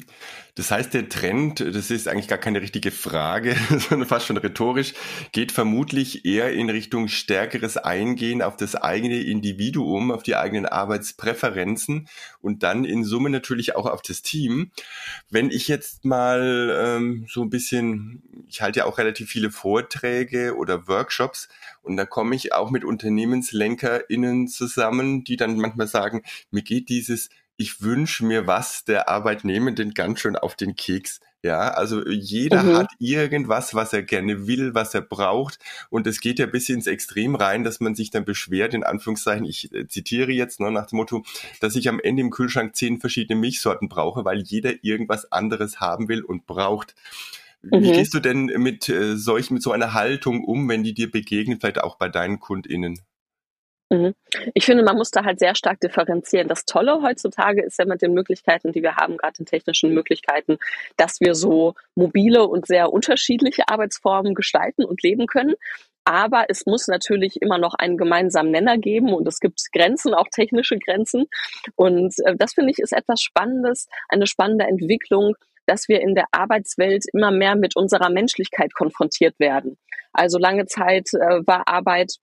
Das 0.56 0.72
heißt, 0.72 0.96
der 0.96 1.10
Trend, 1.10 1.60
das 1.60 1.92
ist 1.92 2.08
eigentlich 2.08 2.28
gar 2.28 2.40
keine 2.40 2.62
richtige 2.62 2.90
Frage, 2.90 3.56
sondern 3.90 4.08
fast 4.08 4.26
schon 4.26 4.38
rhetorisch, 4.38 4.94
geht 5.32 5.52
vermutlich 5.52 6.26
eher 6.26 6.52
in 6.54 6.72
Richtung 6.72 7.08
stärkeres 7.08 7.78
Eingehen 7.78 8.42
auf 8.42 8.58
das 8.58 8.76
eigene 8.76 9.22
Individuum, 9.22 10.10
auf 10.10 10.24
die 10.24 10.36
eigenen 10.36 10.66
Arbeitspräferenzen 10.66 12.08
und 12.42 12.64
dann 12.64 12.84
in 12.84 13.04
Summe 13.04 13.30
natürlich 13.30 13.76
auch 13.76 13.86
auf 13.86 14.02
das 14.02 14.24
Team. 14.24 14.72
Wenn 15.30 15.52
ich 15.52 15.68
jetzt 15.68 16.04
mal 16.04 16.76
ähm, 16.76 17.28
so 17.30 17.44
ein 17.44 17.52
bisschen, 17.52 18.24
ich 18.48 18.62
halte 18.62 18.80
ja 18.80 18.86
auch 18.86 18.98
relativ 18.98 19.30
viele 19.30 19.52
Vorträge 19.52 20.56
oder 20.56 20.88
Workshops 20.88 21.50
und 21.82 21.98
da 21.98 22.06
komme 22.06 22.36
ich 22.36 22.54
auch 22.54 22.72
mit 22.72 22.84
UnternehmenslenkerInnen 22.86 24.48
zusammen, 24.48 25.24
die 25.24 25.38
dann 25.38 25.58
manchmal 25.58 25.88
sagen, 25.88 26.24
mir 26.52 26.64
geht 26.64 26.90
dieses 26.90 27.30
ich 27.56 27.82
wünsche 27.82 28.26
mir 28.26 28.48
was 28.48 28.84
der 28.84 29.10
Arbeitnehmenden 29.10 29.94
ganz 29.94 30.20
schön 30.20 30.36
auf 30.36 30.56
den 30.56 30.76
Keks. 30.76 31.20
Ja, 31.46 31.72
also 31.72 32.08
jeder 32.08 32.64
mhm. 32.64 32.78
hat 32.78 32.88
irgendwas, 33.00 33.76
was 33.76 33.92
er 33.92 34.02
gerne 34.02 34.48
will, 34.48 34.74
was 34.74 34.94
er 34.94 35.02
braucht. 35.02 35.60
Und 35.90 36.08
es 36.08 36.22
geht 36.22 36.40
ja 36.40 36.46
bis 36.46 36.70
ins 36.70 36.88
Extrem 36.88 37.36
rein, 37.36 37.66
dass 37.66 37.82
man 37.82 37.96
sich 37.96 38.12
dann 38.12 38.24
beschwert, 38.24 38.74
in 38.74 38.86
Anführungszeichen, 38.86 39.46
ich 39.46 39.74
äh, 39.74 39.86
zitiere 39.90 40.32
jetzt 40.32 40.62
ne, 40.62 40.72
nach 40.72 40.88
dem 40.88 40.98
Motto, 40.98 41.26
dass 41.60 41.76
ich 41.76 41.90
am 41.90 42.00
Ende 42.00 42.22
im 42.22 42.30
Kühlschrank 42.30 42.78
zehn 42.78 43.02
verschiedene 43.02 43.38
Milchsorten 43.38 43.90
brauche, 43.90 44.24
weil 44.24 44.40
jeder 44.40 44.86
irgendwas 44.86 45.34
anderes 45.34 45.82
haben 45.82 46.08
will 46.08 46.24
und 46.24 46.48
braucht. 46.48 46.96
Mhm. 47.64 47.84
Wie 47.84 47.92
gehst 47.94 48.14
du 48.14 48.20
denn 48.20 48.46
mit 48.46 48.90
äh, 48.90 49.16
solch, 49.16 49.50
mit 49.50 49.64
so 49.64 49.72
einer 49.72 49.94
Haltung 49.94 50.44
um, 50.44 50.68
wenn 50.70 50.84
die 50.84 50.94
dir 50.94 51.10
begegnen, 51.10 51.60
vielleicht 51.60 51.82
auch 51.82 51.98
bei 51.98 52.10
deinen 52.10 52.40
KundInnen? 52.40 53.00
Mhm. 53.90 54.16
Ich 54.54 54.66
finde, 54.66 54.84
man 54.84 54.98
muss 54.98 55.12
da 55.12 55.24
halt 55.24 55.40
sehr 55.40 55.56
stark 55.56 55.80
differenzieren. 55.80 56.48
Das 56.48 56.66
Tolle 56.66 57.02
heutzutage 57.02 57.62
ist 57.64 57.78
ja 57.80 57.86
mit 57.86 58.02
den 58.02 58.14
Möglichkeiten, 58.14 58.72
die 58.72 58.82
wir 58.82 58.96
haben, 58.96 59.18
gerade 59.18 59.38
den 59.38 59.46
technischen 59.46 59.94
Möglichkeiten, 59.94 60.58
dass 60.98 61.22
wir 61.22 61.36
so 61.36 61.76
mobile 61.96 62.46
und 62.46 62.66
sehr 62.66 62.92
unterschiedliche 62.92 63.68
Arbeitsformen 63.68 64.34
gestalten 64.34 64.84
und 64.84 65.04
leben 65.04 65.28
können. 65.28 65.56
Aber 66.06 66.46
es 66.50 66.66
muss 66.66 66.88
natürlich 66.88 67.42
immer 67.42 67.58
noch 67.58 67.76
einen 67.76 67.98
gemeinsamen 67.98 68.52
Nenner 68.52 68.78
geben 68.78 69.14
und 69.14 69.26
es 69.28 69.40
gibt 69.40 69.62
Grenzen, 69.72 70.14
auch 70.14 70.28
technische 70.30 70.78
Grenzen. 70.78 71.28
Und 71.76 72.14
äh, 72.26 72.36
das 72.36 72.54
finde 72.54 72.72
ich 72.72 72.80
ist 72.80 72.92
etwas 72.92 73.22
Spannendes, 73.22 73.88
eine 74.10 74.28
spannende 74.28 74.66
Entwicklung, 74.66 75.36
dass 75.66 75.88
wir 75.88 76.02
in 76.02 76.16
der 76.16 76.26
Arbeitswelt 76.32 77.06
immer 77.14 77.32
mehr 77.32 77.56
mit 77.56 77.76
unserer 77.76 78.10
Menschlichkeit 78.10 78.74
konfrontiert 78.74 79.40
werden. 79.40 79.78
Also 80.14 80.38
lange 80.38 80.66
Zeit 80.66 81.08
äh, 81.14 81.42
war 81.46 81.68
Arbeit 81.68 82.14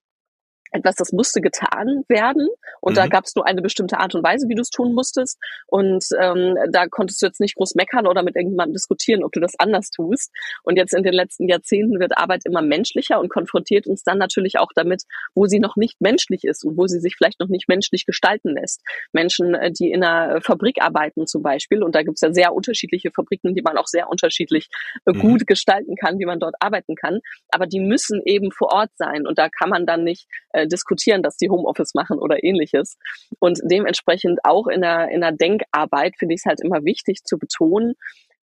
etwas, 0.71 0.95
das 0.95 1.13
musste 1.13 1.41
getan 1.41 2.05
werden 2.09 2.49
und 2.81 2.93
mhm. 2.93 2.97
da 2.97 3.07
gab 3.07 3.25
es 3.25 3.35
nur 3.35 3.47
eine 3.47 3.63
bestimmte 3.63 3.99
Art 3.99 4.15
und 4.15 4.23
Weise, 4.23 4.49
wie 4.49 4.55
du 4.55 4.63
es 4.63 4.71
tun 4.71 4.95
musstest 4.95 5.39
und 5.67 6.05
ähm, 6.21 6.57
da 6.71 6.87
konntest 6.87 7.23
du 7.23 7.27
jetzt 7.27 7.41
nicht 7.41 7.57
groß 7.57 7.75
meckern 7.75 8.07
oder 8.07 8.23
mit 8.23 8.37
irgendjemandem 8.37 8.75
diskutieren, 8.75 9.25
ob 9.25 9.33
du 9.33 9.41
das 9.41 9.53
anders 9.59 9.91
tust 9.91 10.31
und 10.63 10.77
jetzt 10.77 10.95
in 10.95 11.03
den 11.03 11.13
letzten 11.13 11.49
Jahrzehnten 11.49 11.99
wird 11.99 12.17
Arbeit 12.17 12.43
immer 12.45 12.63
menschlicher 12.63 13.21
und 13.21 13.29
konfrontiert 13.31 13.87
uns 13.87 14.03
dann 14.03 14.19
natürlich 14.19 14.59
auch 14.59 14.71
damit, 14.75 15.03
wo 15.35 15.47
sie 15.47 15.59
noch 15.59 15.77
nicht 15.77 16.01
menschlich 16.01 16.45
ist 16.45 16.65
und 16.65 16.77
wo 16.77 16.87
sie 16.87 17.01
sich 17.01 17.17
vielleicht 17.17 17.41
noch 17.41 17.49
nicht 17.49 17.69
menschlich 17.69 18.07
gestalten 18.07 18.51
lässt. 18.51 18.83
Menschen, 19.13 19.55
äh, 19.55 19.73
die 19.73 19.91
in 19.91 20.05
einer 20.05 20.41
Fabrik 20.41 20.81
arbeiten 20.81 21.27
zum 21.27 21.43
Beispiel 21.43 21.83
und 21.83 21.95
da 21.95 22.03
gibt 22.03 22.17
es 22.17 22.21
ja 22.21 22.33
sehr 22.33 22.55
unterschiedliche 22.55 23.11
Fabriken, 23.11 23.55
die 23.55 23.63
man 23.63 23.77
auch 23.77 23.87
sehr 23.87 24.09
unterschiedlich 24.09 24.69
äh, 25.07 25.13
mhm. 25.13 25.21
gut 25.21 25.47
gestalten 25.47 25.97
kann, 25.97 26.19
wie 26.19 26.27
man 26.27 26.39
dort 26.39 26.55
arbeiten 26.61 26.95
kann, 26.95 27.21
aber 27.51 27.67
die 27.67 27.81
müssen 27.81 28.23
eben 28.25 28.53
vor 28.53 28.73
Ort 28.73 28.91
sein 28.95 29.27
und 29.27 29.39
da 29.39 29.49
kann 29.49 29.71
man 29.71 29.87
dann 29.87 30.05
nicht 30.05 30.27
äh, 30.53 30.60
äh, 30.61 30.67
diskutieren, 30.67 31.23
dass 31.23 31.37
die 31.37 31.51
Homeoffice 31.51 31.95
machen 31.95 32.19
oder 32.19 32.43
ähnliches. 32.43 32.97
Und 33.39 33.61
dementsprechend 33.63 34.41
auch 34.45 34.67
in 34.67 34.81
der, 34.81 35.09
in 35.11 35.21
der 35.21 35.33
Denkarbeit 35.33 36.15
finde 36.19 36.35
ich 36.35 36.41
es 36.41 36.47
halt 36.47 36.61
immer 36.63 36.85
wichtig 36.85 37.25
zu 37.25 37.39
betonen, 37.39 37.95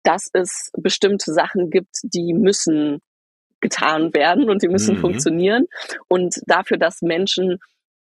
dass 0.03 0.29
es 0.33 0.71
bestimmte 0.77 1.33
Sachen 1.33 1.71
gibt, 1.71 1.97
die 2.03 2.35
müssen 2.35 3.01
getan 3.61 4.13
werden 4.15 4.51
und 4.51 4.63
die 4.63 4.69
müssen 4.69 4.97
mhm. 4.97 5.01
funktionieren. 5.01 5.67
Und 6.09 6.41
dafür, 6.47 6.77
dass 6.77 7.01
Menschen 7.01 7.59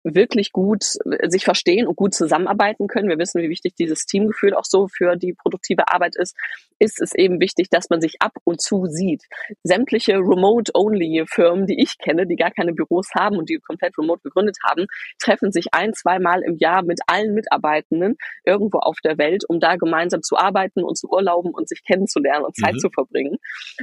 wirklich 0.03 0.51
gut 0.51 0.83
äh, 1.05 1.29
sich 1.29 1.43
verstehen 1.43 1.87
und 1.87 1.95
gut 1.95 2.13
zusammenarbeiten 2.13 2.87
können. 2.87 3.09
Wir 3.09 3.19
wissen, 3.19 3.41
wie 3.41 3.49
wichtig 3.49 3.75
dieses 3.75 4.05
Teamgefühl 4.05 4.53
auch 4.53 4.65
so 4.65 4.87
für 4.87 5.15
die 5.15 5.33
produktive 5.33 5.91
Arbeit 5.91 6.15
ist. 6.15 6.35
Ist 6.79 7.01
es 7.01 7.13
eben 7.13 7.39
wichtig, 7.39 7.69
dass 7.69 7.89
man 7.89 8.01
sich 8.01 8.15
ab 8.21 8.33
und 8.43 8.61
zu 8.61 8.85
sieht. 8.85 9.23
Sämtliche 9.63 10.13
Remote-Only-Firmen, 10.13 11.67
die 11.67 11.81
ich 11.81 11.97
kenne, 11.97 12.25
die 12.25 12.35
gar 12.35 12.51
keine 12.51 12.73
Büros 12.73 13.09
haben 13.15 13.37
und 13.37 13.49
die 13.49 13.59
komplett 13.59 13.97
remote 13.97 14.21
gegründet 14.23 14.57
haben, 14.67 14.85
treffen 15.19 15.51
sich 15.51 15.67
ein, 15.73 15.93
zweimal 15.93 16.41
im 16.41 16.57
Jahr 16.57 16.83
mit 16.83 16.99
allen 17.07 17.33
Mitarbeitenden 17.33 18.15
irgendwo 18.45 18.79
auf 18.79 18.97
der 19.03 19.17
Welt, 19.17 19.43
um 19.47 19.59
da 19.59 19.75
gemeinsam 19.75 20.21
zu 20.21 20.37
arbeiten 20.37 20.83
und 20.83 20.97
zu 20.97 21.07
urlauben 21.09 21.51
und 21.53 21.67
sich 21.67 21.83
kennenzulernen 21.83 22.45
und 22.45 22.55
Zeit 22.55 22.75
mhm. 22.75 22.79
zu 22.79 22.89
verbringen. 22.89 23.37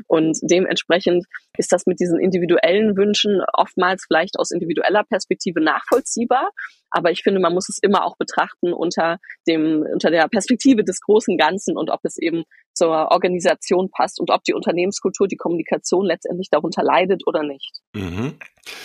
Und 0.06 0.38
dementsprechend 0.42 1.26
ist 1.58 1.72
das 1.72 1.86
mit 1.86 2.00
diesen 2.00 2.18
individuellen 2.18 2.96
Wünschen 2.96 3.42
oftmals 3.52 4.04
vielleicht 4.06 4.38
aus 4.38 4.50
individueller 4.50 5.04
Perspektive 5.04 5.60
nachvollziehbar. 5.60 6.50
Aber 6.90 7.10
ich 7.10 7.22
finde, 7.22 7.40
man 7.40 7.52
muss 7.52 7.68
es 7.68 7.78
immer 7.82 8.04
auch 8.04 8.16
betrachten 8.16 8.72
unter 8.72 9.18
dem, 9.46 9.84
unter 9.92 10.10
der 10.10 10.28
Perspektive 10.28 10.84
des 10.84 11.00
großen 11.00 11.36
Ganzen 11.36 11.76
und 11.76 11.90
ob 11.90 12.00
es 12.04 12.16
eben 12.18 12.44
zur 12.76 13.11
Organisation 13.11 13.90
passt 13.90 14.21
und 14.21 14.30
ob 14.30 14.45
die 14.45 14.52
Unternehmenskultur, 14.52 15.26
die 15.26 15.37
Kommunikation 15.37 16.04
letztendlich 16.04 16.50
darunter 16.50 16.83
leidet 16.83 17.26
oder 17.26 17.42
nicht. 17.42 17.80
Mhm. 17.95 18.35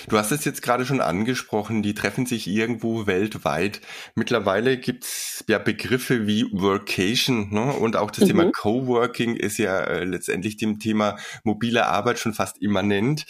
Du 0.07 0.17
hast 0.17 0.31
es 0.31 0.45
jetzt 0.45 0.61
gerade 0.61 0.85
schon 0.85 1.01
angesprochen, 1.01 1.81
die 1.81 1.95
treffen 1.95 2.25
sich 2.25 2.47
irgendwo 2.47 3.07
weltweit. 3.07 3.81
Mittlerweile 4.15 4.77
gibt 4.77 5.03
es 5.05 5.43
ja 5.47 5.57
Begriffe 5.57 6.27
wie 6.27 6.45
Workation 6.51 7.49
ne? 7.51 7.73
und 7.73 7.95
auch 7.95 8.11
das 8.11 8.25
mhm. 8.25 8.27
Thema 8.27 8.51
Coworking 8.51 9.35
ist 9.35 9.57
ja 9.57 9.79
äh, 9.79 10.03
letztendlich 10.03 10.57
dem 10.57 10.79
Thema 10.79 11.17
mobile 11.43 11.87
Arbeit 11.87 12.19
schon 12.19 12.33
fast 12.33 12.59
immanent. 12.59 13.25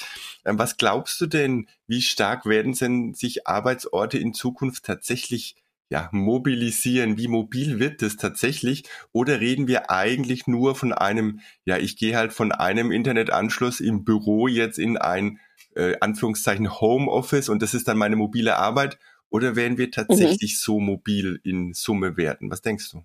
Ähm, 0.46 0.60
was 0.60 0.78
glaubst 0.78 1.20
du 1.22 1.28
denn, 1.28 1.68
wie 1.88 2.02
stark 2.02 2.46
werden 2.46 2.74
denn 2.74 3.14
sich 3.14 3.48
Arbeitsorte 3.48 4.18
in 4.18 4.34
Zukunft 4.34 4.86
tatsächlich 4.86 5.56
ja, 5.92 6.08
mobilisieren? 6.14 7.18
Wie 7.18 7.28
mobil 7.28 7.78
wird 7.78 8.02
das 8.02 8.16
tatsächlich? 8.16 8.84
Oder 9.12 9.42
reden 9.42 9.68
wir 9.68 9.92
eigentlich 9.92 10.48
nur 10.48 10.74
von 10.74 10.94
einem, 10.94 11.42
ja, 11.66 11.78
ich 11.78 11.98
gehe 11.98 12.16
halt 12.16 12.32
von 12.32 12.54
einem 12.54 12.92
Internetanschluss 12.92 13.82
im 13.82 14.06
Büro 14.06 14.48
jetzt 14.48 14.80
in 14.80 14.96
ein, 14.96 15.40
äh, 15.76 15.98
Anführungszeichen, 16.00 16.80
Homeoffice 16.80 17.50
und 17.50 17.62
das 17.62 17.74
ist 17.74 17.90
dann 17.90 17.98
meine 17.98 18.16
mobile 18.16 18.56
Arbeit? 18.56 19.00
Oder 19.30 19.58
werden 19.58 19.78
wir 19.78 19.88
mhm. 19.88 19.92
tatsächlich 19.92 20.54
mhm. 20.54 20.60
so 20.60 20.80
mobil 20.80 21.42
in 21.44 21.74
Summe 21.74 22.16
werden? 22.16 22.50
Was 22.50 22.62
denkst 22.62 22.90
du? 22.92 23.04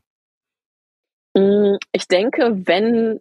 Mm, 1.40 1.78
ich 1.90 2.06
denke, 2.06 2.62
wenn 2.66 3.18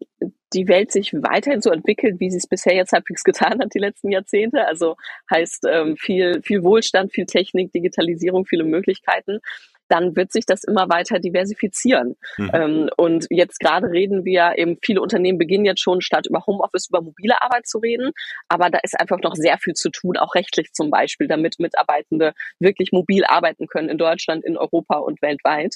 die 0.55 0.67
Welt 0.67 0.91
sich 0.91 1.13
weiterhin 1.13 1.62
so 1.62 1.71
entwickelt, 1.71 2.19
wie 2.19 2.29
sie 2.29 2.38
es 2.38 2.47
bisher 2.47 2.75
jetzt 2.75 2.93
halbwegs 2.93 3.24
getan 3.24 3.59
hat, 3.59 3.74
die 3.74 3.79
letzten 3.79 4.09
Jahrzehnte, 4.09 4.65
also 4.67 4.95
heißt 5.29 5.65
ähm, 5.69 5.97
viel, 5.97 6.41
viel 6.41 6.63
Wohlstand, 6.63 7.12
viel 7.13 7.25
Technik, 7.25 7.71
Digitalisierung, 7.74 8.45
viele 8.45 8.63
Möglichkeiten, 8.63 9.39
dann 9.88 10.15
wird 10.15 10.32
sich 10.32 10.46
das 10.46 10.63
immer 10.63 10.89
weiter 10.89 11.20
diversifizieren. 11.20 12.15
Mhm. 12.38 12.51
Ähm, 12.54 12.89
und 12.98 13.27
jetzt 13.30 13.60
gerade 13.60 13.88
reden 13.89 14.25
wir 14.25 14.54
eben, 14.58 14.77
viele 14.84 15.01
Unternehmen 15.01 15.38
beginnen 15.38 15.65
jetzt 15.65 15.82
schon, 15.82 16.01
statt 16.01 16.27
über 16.27 16.44
Homeoffice, 16.46 16.88
über 16.89 17.01
mobile 17.01 17.42
Arbeit 17.42 17.68
zu 17.68 17.80
reden. 17.80 18.12
Aber 18.48 18.70
da 18.70 18.80
ist 18.84 19.00
einfach 19.00 19.20
noch 19.22 19.36
sehr 19.36 19.58
viel 19.58 19.74
zu 19.74 19.89
tun, 19.89 20.18
auch 20.18 20.36
rechtlich 20.36 20.74
zum 20.74 20.89
Beispiel, 20.89 21.27
damit 21.27 21.60
Mitarbeitende 21.60 22.34
wirklich 22.60 22.92
mobil 22.92 23.24
arbeiten 23.25 23.68
können 23.68 23.89
in 23.89 23.98
Deutschland, 23.98 24.44
in 24.44 24.58
Europa 24.58 24.98
und 24.98 25.22
weltweit. 25.22 25.75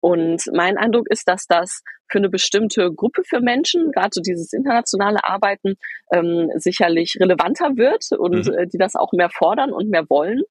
Und 0.00 0.42
mein 0.52 0.76
Eindruck 0.76 1.08
ist, 1.10 1.28
dass 1.28 1.46
das 1.46 1.82
für 2.12 2.18
eine 2.18 2.28
bestimmte 2.28 2.92
Gruppe 2.92 3.22
für 3.24 3.40
Menschen, 3.40 3.90
gerade 3.90 4.10
so 4.12 4.20
dieses 4.20 4.52
internationale 4.52 5.24
Arbeiten, 5.24 5.76
ähm, 6.12 6.50
sicherlich 6.56 7.16
relevanter 7.18 7.76
wird 7.76 8.04
und 8.18 8.46
mhm. 8.46 8.54
äh, 8.54 8.66
die 8.66 8.78
das 8.78 8.94
auch 8.94 9.12
mehr 9.12 9.30
fordern 9.30 9.72
und 9.72 9.88
mehr 9.88 10.08
wollen. 10.08 10.42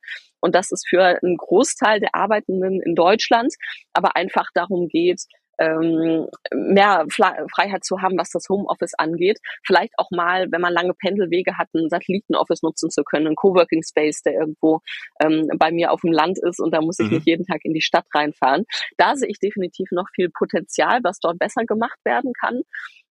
Und 0.41 0.55
dass 0.55 0.71
es 0.71 0.83
für 0.87 1.03
einen 1.03 1.37
Großteil 1.37 1.99
der 1.99 2.15
Arbeitenden 2.15 2.81
in 2.81 2.95
Deutschland 2.95 3.53
aber 3.93 4.15
einfach 4.15 4.47
darum 4.53 4.87
geht, 4.87 5.21
ähm, 5.61 6.27
mehr 6.53 7.05
Freiheit 7.09 7.83
zu 7.83 8.01
haben, 8.01 8.17
was 8.17 8.31
das 8.31 8.45
Homeoffice 8.49 8.93
angeht. 8.97 9.39
Vielleicht 9.63 9.93
auch 9.97 10.09
mal, 10.09 10.47
wenn 10.51 10.61
man 10.61 10.73
lange 10.73 10.93
Pendelwege 10.93 11.57
hat, 11.57 11.67
ein 11.75 11.89
Satellitenoffice 11.89 12.63
nutzen 12.63 12.89
zu 12.89 13.03
können, 13.03 13.27
ein 13.27 13.35
Coworking 13.35 13.83
Space, 13.83 14.23
der 14.23 14.33
irgendwo 14.33 14.79
ähm, 15.21 15.47
bei 15.57 15.71
mir 15.71 15.91
auf 15.91 16.01
dem 16.01 16.11
Land 16.11 16.39
ist 16.41 16.59
und 16.59 16.73
da 16.73 16.81
muss 16.81 16.99
ich 16.99 17.07
mhm. 17.07 17.15
nicht 17.15 17.27
jeden 17.27 17.45
Tag 17.45 17.63
in 17.63 17.73
die 17.73 17.81
Stadt 17.81 18.05
reinfahren. 18.13 18.65
Da 18.97 19.15
sehe 19.15 19.29
ich 19.29 19.39
definitiv 19.39 19.89
noch 19.91 20.07
viel 20.15 20.29
Potenzial, 20.29 20.99
was 21.03 21.19
dort 21.19 21.37
besser 21.37 21.65
gemacht 21.65 21.99
werden 22.03 22.33
kann. 22.39 22.61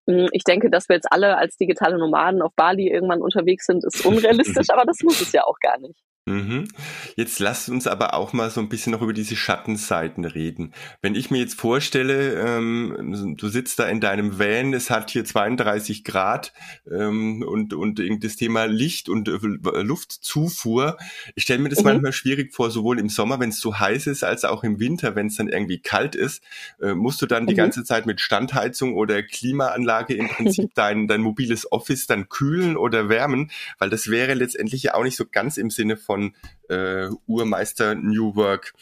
Hm, 0.07 0.27
ich 0.31 0.43
denke, 0.43 0.69
dass 0.69 0.89
wir 0.89 0.95
jetzt 0.95 1.11
alle 1.11 1.37
als 1.37 1.55
digitale 1.55 1.97
Nomaden 1.97 2.41
auf 2.41 2.53
Bali 2.55 2.89
irgendwann 2.89 3.21
unterwegs 3.21 3.65
sind, 3.65 3.85
ist 3.85 4.05
unrealistisch, 4.05 4.69
aber 4.69 4.83
das 4.85 4.99
muss 5.03 5.21
es 5.21 5.31
ja 5.31 5.43
auch 5.45 5.59
gar 5.61 5.79
nicht. 5.79 5.99
Mhm. 6.27 6.67
Jetzt 7.15 7.39
lasst 7.39 7.67
uns 7.67 7.87
aber 7.87 8.13
auch 8.13 8.31
mal 8.31 8.51
so 8.51 8.61
ein 8.61 8.69
bisschen 8.69 8.91
noch 8.91 9.01
über 9.01 9.13
diese 9.13 9.35
Schattenseiten 9.35 10.23
reden. 10.23 10.71
Wenn 11.01 11.15
ich 11.15 11.31
mir 11.31 11.39
jetzt 11.39 11.59
vorstelle, 11.59 12.35
ähm, 12.39 13.35
du 13.37 13.47
sitzt 13.47 13.79
da 13.79 13.87
in 13.87 14.01
deinem 14.01 14.37
Van, 14.37 14.71
es 14.75 14.91
hat 14.91 15.09
hier 15.09 15.25
32 15.25 16.03
Grad 16.03 16.53
ähm, 16.89 17.41
und, 17.41 17.73
und 17.73 17.99
das 18.23 18.35
Thema 18.35 18.65
Licht 18.65 19.09
und 19.09 19.29
äh, 19.29 19.81
Luftzufuhr. 19.81 20.97
Ich 21.33 21.43
stelle 21.43 21.59
mir 21.59 21.69
das 21.69 21.79
mhm. 21.79 21.85
manchmal 21.85 22.13
schwierig 22.13 22.53
vor, 22.53 22.69
sowohl 22.69 22.99
im 22.99 23.09
Sommer, 23.09 23.39
wenn 23.39 23.49
es 23.49 23.59
so 23.59 23.79
heiß 23.79 24.05
ist, 24.05 24.23
als 24.23 24.45
auch 24.45 24.63
im 24.63 24.79
Winter, 24.79 25.15
wenn 25.15 25.25
es 25.25 25.37
dann 25.37 25.47
irgendwie 25.47 25.79
kalt 25.79 26.13
ist. 26.13 26.43
Äh, 26.79 26.93
musst 26.93 27.23
du 27.23 27.25
dann 27.25 27.43
mhm. 27.43 27.47
die 27.47 27.55
ganze 27.55 27.83
Zeit 27.83 28.05
mit 28.05 28.21
Standheizung 28.21 28.93
oder 28.93 29.23
Klimaanlage 29.23 30.13
im 30.13 30.27
Prinzip 30.27 30.69
dein, 30.75 31.07
dein 31.07 31.21
mobiles 31.21 31.71
Office 31.71 32.05
dann 32.05 32.29
kühlen 32.29 32.77
oder 32.77 33.09
wärmen? 33.09 33.49
Weil 33.79 33.89
das 33.89 34.11
wäre 34.11 34.35
letztendlich 34.35 34.83
ja 34.83 34.93
auch 34.93 35.03
nicht 35.03 35.17
so 35.17 35.25
ganz 35.25 35.57
im 35.57 35.71
Sinne 35.71 35.97
von 35.97 36.10
von 36.11 36.35
äh, 36.67 37.07
Urmeister 37.25 37.95
New 37.95 38.35
Work. 38.35 38.73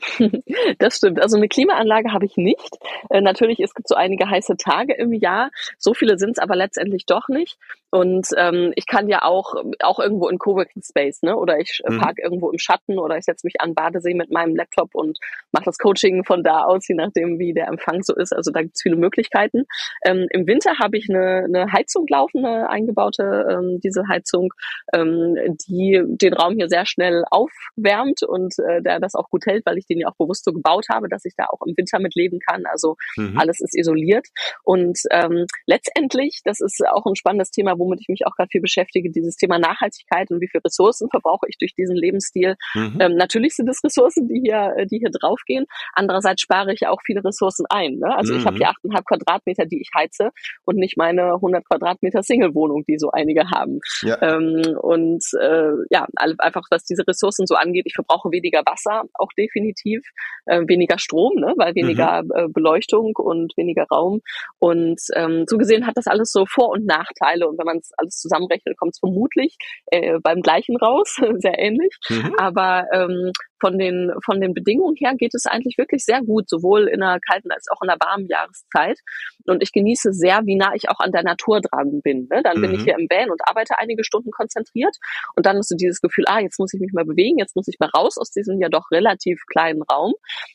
Das 0.78 0.96
stimmt. 0.96 1.20
Also 1.20 1.36
eine 1.36 1.48
Klimaanlage 1.48 2.12
habe 2.12 2.24
ich 2.24 2.36
nicht. 2.36 2.78
Äh, 3.10 3.20
natürlich, 3.20 3.60
es 3.60 3.74
gibt 3.74 3.88
so 3.88 3.94
einige 3.94 4.28
heiße 4.28 4.56
Tage 4.56 4.94
im 4.94 5.12
Jahr. 5.12 5.50
So 5.78 5.94
viele 5.94 6.18
sind 6.18 6.32
es 6.32 6.38
aber 6.38 6.56
letztendlich 6.56 7.06
doch 7.06 7.28
nicht. 7.28 7.58
Und 7.90 8.28
ähm, 8.36 8.72
ich 8.76 8.86
kann 8.86 9.08
ja 9.08 9.22
auch, 9.22 9.54
auch 9.82 9.98
irgendwo 9.98 10.28
in 10.28 10.38
Coworking 10.38 10.82
Space, 10.82 11.22
ne? 11.22 11.36
Oder 11.36 11.58
ich 11.58 11.80
äh, 11.84 11.92
mhm. 11.92 11.98
park 11.98 12.18
irgendwo 12.22 12.50
im 12.50 12.58
Schatten 12.58 12.98
oder 12.98 13.16
ich 13.16 13.24
setze 13.24 13.46
mich 13.46 13.60
an 13.60 13.74
Badesee 13.74 14.14
mit 14.14 14.30
meinem 14.30 14.54
Laptop 14.54 14.94
und 14.94 15.18
mache 15.50 15.64
das 15.64 15.78
Coaching 15.78 16.24
von 16.24 16.44
da 16.44 16.62
aus, 16.62 16.86
je 16.86 16.94
nachdem, 16.94 17.40
wie 17.40 17.52
der 17.52 17.66
Empfang 17.66 18.02
so 18.02 18.14
ist. 18.14 18.32
Also 18.32 18.52
da 18.52 18.62
gibt 18.62 18.76
es 18.76 18.82
viele 18.82 18.96
Möglichkeiten. 18.96 19.64
Ähm, 20.04 20.28
Im 20.30 20.46
Winter 20.46 20.78
habe 20.78 20.96
ich 20.98 21.08
eine, 21.10 21.44
eine 21.44 21.72
Heizung 21.72 22.06
laufen, 22.08 22.44
eine 22.44 22.70
eingebaute 22.70 23.46
ähm, 23.50 23.80
Dieselheizung, 23.80 24.52
ähm, 24.92 25.36
die 25.68 26.00
den 26.06 26.34
Raum 26.34 26.54
hier 26.54 26.68
sehr 26.68 26.86
schnell 26.86 27.24
aufwärmt 27.30 28.22
und 28.22 28.54
äh, 28.60 28.82
der 28.82 29.00
das 29.00 29.16
auch 29.16 29.28
gut 29.30 29.46
hält, 29.46 29.66
weil 29.66 29.78
ich 29.78 29.86
den 29.90 30.00
ja 30.00 30.08
auch 30.08 30.16
bewusst 30.16 30.44
so 30.44 30.52
gebaut 30.52 30.86
habe, 30.90 31.08
dass 31.08 31.24
ich 31.24 31.34
da 31.36 31.46
auch 31.46 31.60
im 31.66 31.74
Winter 31.76 31.98
mit 32.00 32.14
leben 32.14 32.38
kann. 32.38 32.64
Also 32.70 32.96
mhm. 33.16 33.38
alles 33.38 33.60
ist 33.60 33.76
isoliert. 33.76 34.26
Und 34.64 34.98
ähm, 35.10 35.46
letztendlich, 35.66 36.40
das 36.44 36.60
ist 36.60 36.82
auch 36.90 37.06
ein 37.06 37.16
spannendes 37.16 37.50
Thema, 37.50 37.78
womit 37.78 38.00
ich 38.00 38.08
mich 38.08 38.26
auch 38.26 38.34
gerade 38.36 38.48
viel 38.50 38.60
beschäftige, 38.60 39.10
dieses 39.10 39.36
Thema 39.36 39.58
Nachhaltigkeit 39.58 40.30
und 40.30 40.40
wie 40.40 40.48
viel 40.48 40.60
Ressourcen 40.64 41.08
verbrauche 41.10 41.46
ich 41.48 41.58
durch 41.58 41.74
diesen 41.74 41.96
Lebensstil. 41.96 42.56
Mhm. 42.74 42.98
Ähm, 43.00 43.16
natürlich 43.16 43.54
sind 43.54 43.68
es 43.68 43.82
Ressourcen, 43.84 44.28
die 44.28 44.40
hier, 44.44 44.74
äh, 44.76 44.86
die 44.86 44.98
hier 44.98 45.10
draufgehen. 45.10 45.66
Andererseits 45.94 46.42
spare 46.42 46.72
ich 46.72 46.80
ja 46.80 46.90
auch 46.90 47.00
viele 47.04 47.24
Ressourcen 47.24 47.66
ein. 47.68 47.98
Ne? 47.98 48.16
Also 48.16 48.34
mhm. 48.34 48.40
ich 48.40 48.46
habe 48.46 48.56
hier 48.56 48.68
achteinhalb 48.68 49.04
Quadratmeter, 49.04 49.66
die 49.66 49.80
ich 49.80 49.90
heize 49.96 50.30
und 50.64 50.76
nicht 50.76 50.96
meine 50.96 51.34
100 51.34 51.66
Quadratmeter 51.66 52.22
Single-Wohnung, 52.22 52.84
die 52.86 52.98
so 52.98 53.10
einige 53.10 53.50
haben. 53.50 53.80
Ja. 54.02 54.20
Ähm, 54.22 54.76
und 54.80 55.24
äh, 55.40 55.72
ja, 55.90 56.06
einfach 56.16 56.62
was 56.70 56.84
diese 56.84 57.06
Ressourcen 57.06 57.46
so 57.46 57.54
angeht, 57.54 57.84
ich 57.86 57.94
verbrauche 57.94 58.30
weniger 58.30 58.62
Wasser, 58.66 59.02
auch 59.14 59.30
definitiv, 59.36 59.79
äh, 59.84 60.60
weniger 60.66 60.98
Strom, 60.98 61.34
ne? 61.36 61.54
weil 61.56 61.74
weniger 61.74 62.22
mhm. 62.22 62.30
äh, 62.34 62.48
Beleuchtung 62.48 63.12
und 63.16 63.56
weniger 63.56 63.86
Raum. 63.90 64.20
Und 64.58 65.00
ähm, 65.14 65.44
so 65.48 65.58
gesehen 65.58 65.86
hat 65.86 65.96
das 65.96 66.06
alles 66.06 66.30
so 66.32 66.46
Vor- 66.46 66.70
und 66.70 66.86
Nachteile. 66.86 67.48
Und 67.48 67.58
wenn 67.58 67.66
man 67.66 67.78
es 67.78 67.92
alles 67.96 68.16
zusammenrechnet, 68.16 68.76
kommt 68.76 68.94
es 68.94 68.98
vermutlich 68.98 69.56
äh, 69.86 70.18
beim 70.22 70.42
gleichen 70.42 70.76
raus, 70.76 71.16
sehr 71.38 71.58
ähnlich. 71.58 71.96
Mhm. 72.08 72.34
Aber 72.38 72.84
ähm, 72.92 73.32
von 73.60 73.78
den, 73.78 74.12
von 74.24 74.40
den 74.40 74.54
Bedingungen 74.54 74.96
her 74.96 75.14
geht 75.16 75.34
es 75.34 75.46
eigentlich 75.46 75.78
wirklich 75.78 76.04
sehr 76.04 76.22
gut, 76.22 76.48
sowohl 76.48 76.88
in 76.88 77.00
der 77.00 77.18
kalten 77.20 77.50
als 77.50 77.66
auch 77.70 77.82
in 77.82 77.88
der 77.88 77.98
warmen 78.00 78.26
Jahreszeit. 78.26 78.98
Und 79.46 79.62
ich 79.62 79.72
genieße 79.72 80.12
sehr, 80.12 80.42
wie 80.46 80.56
nah 80.56 80.74
ich 80.74 80.88
auch 80.88 81.00
an 81.00 81.12
der 81.12 81.22
Natur 81.22 81.60
dran 81.60 82.00
bin. 82.02 82.28
Ne? 82.30 82.42
Dann 82.42 82.58
mhm. 82.58 82.62
bin 82.62 82.72
ich 82.72 82.80
mhm. 82.80 82.84
hier 82.84 82.98
im 82.98 83.06
Van 83.10 83.30
und 83.30 83.40
arbeite 83.46 83.78
einige 83.78 84.04
Stunden 84.04 84.30
konzentriert. 84.30 84.96
Und 85.36 85.46
dann 85.46 85.56
ist 85.56 85.68
so 85.68 85.76
dieses 85.76 86.00
Gefühl, 86.00 86.24
ah, 86.28 86.40
jetzt 86.40 86.58
muss 86.58 86.72
ich 86.74 86.80
mich 86.80 86.92
mal 86.92 87.04
bewegen, 87.04 87.38
jetzt 87.38 87.56
muss 87.56 87.68
ich 87.68 87.78
mal 87.78 87.90
raus 87.90 88.16
aus 88.18 88.30
diesem 88.30 88.60
ja 88.60 88.68
doch 88.68 88.90
relativ 88.90 89.40
kleinen 89.50 89.82
Raum. 89.82 90.14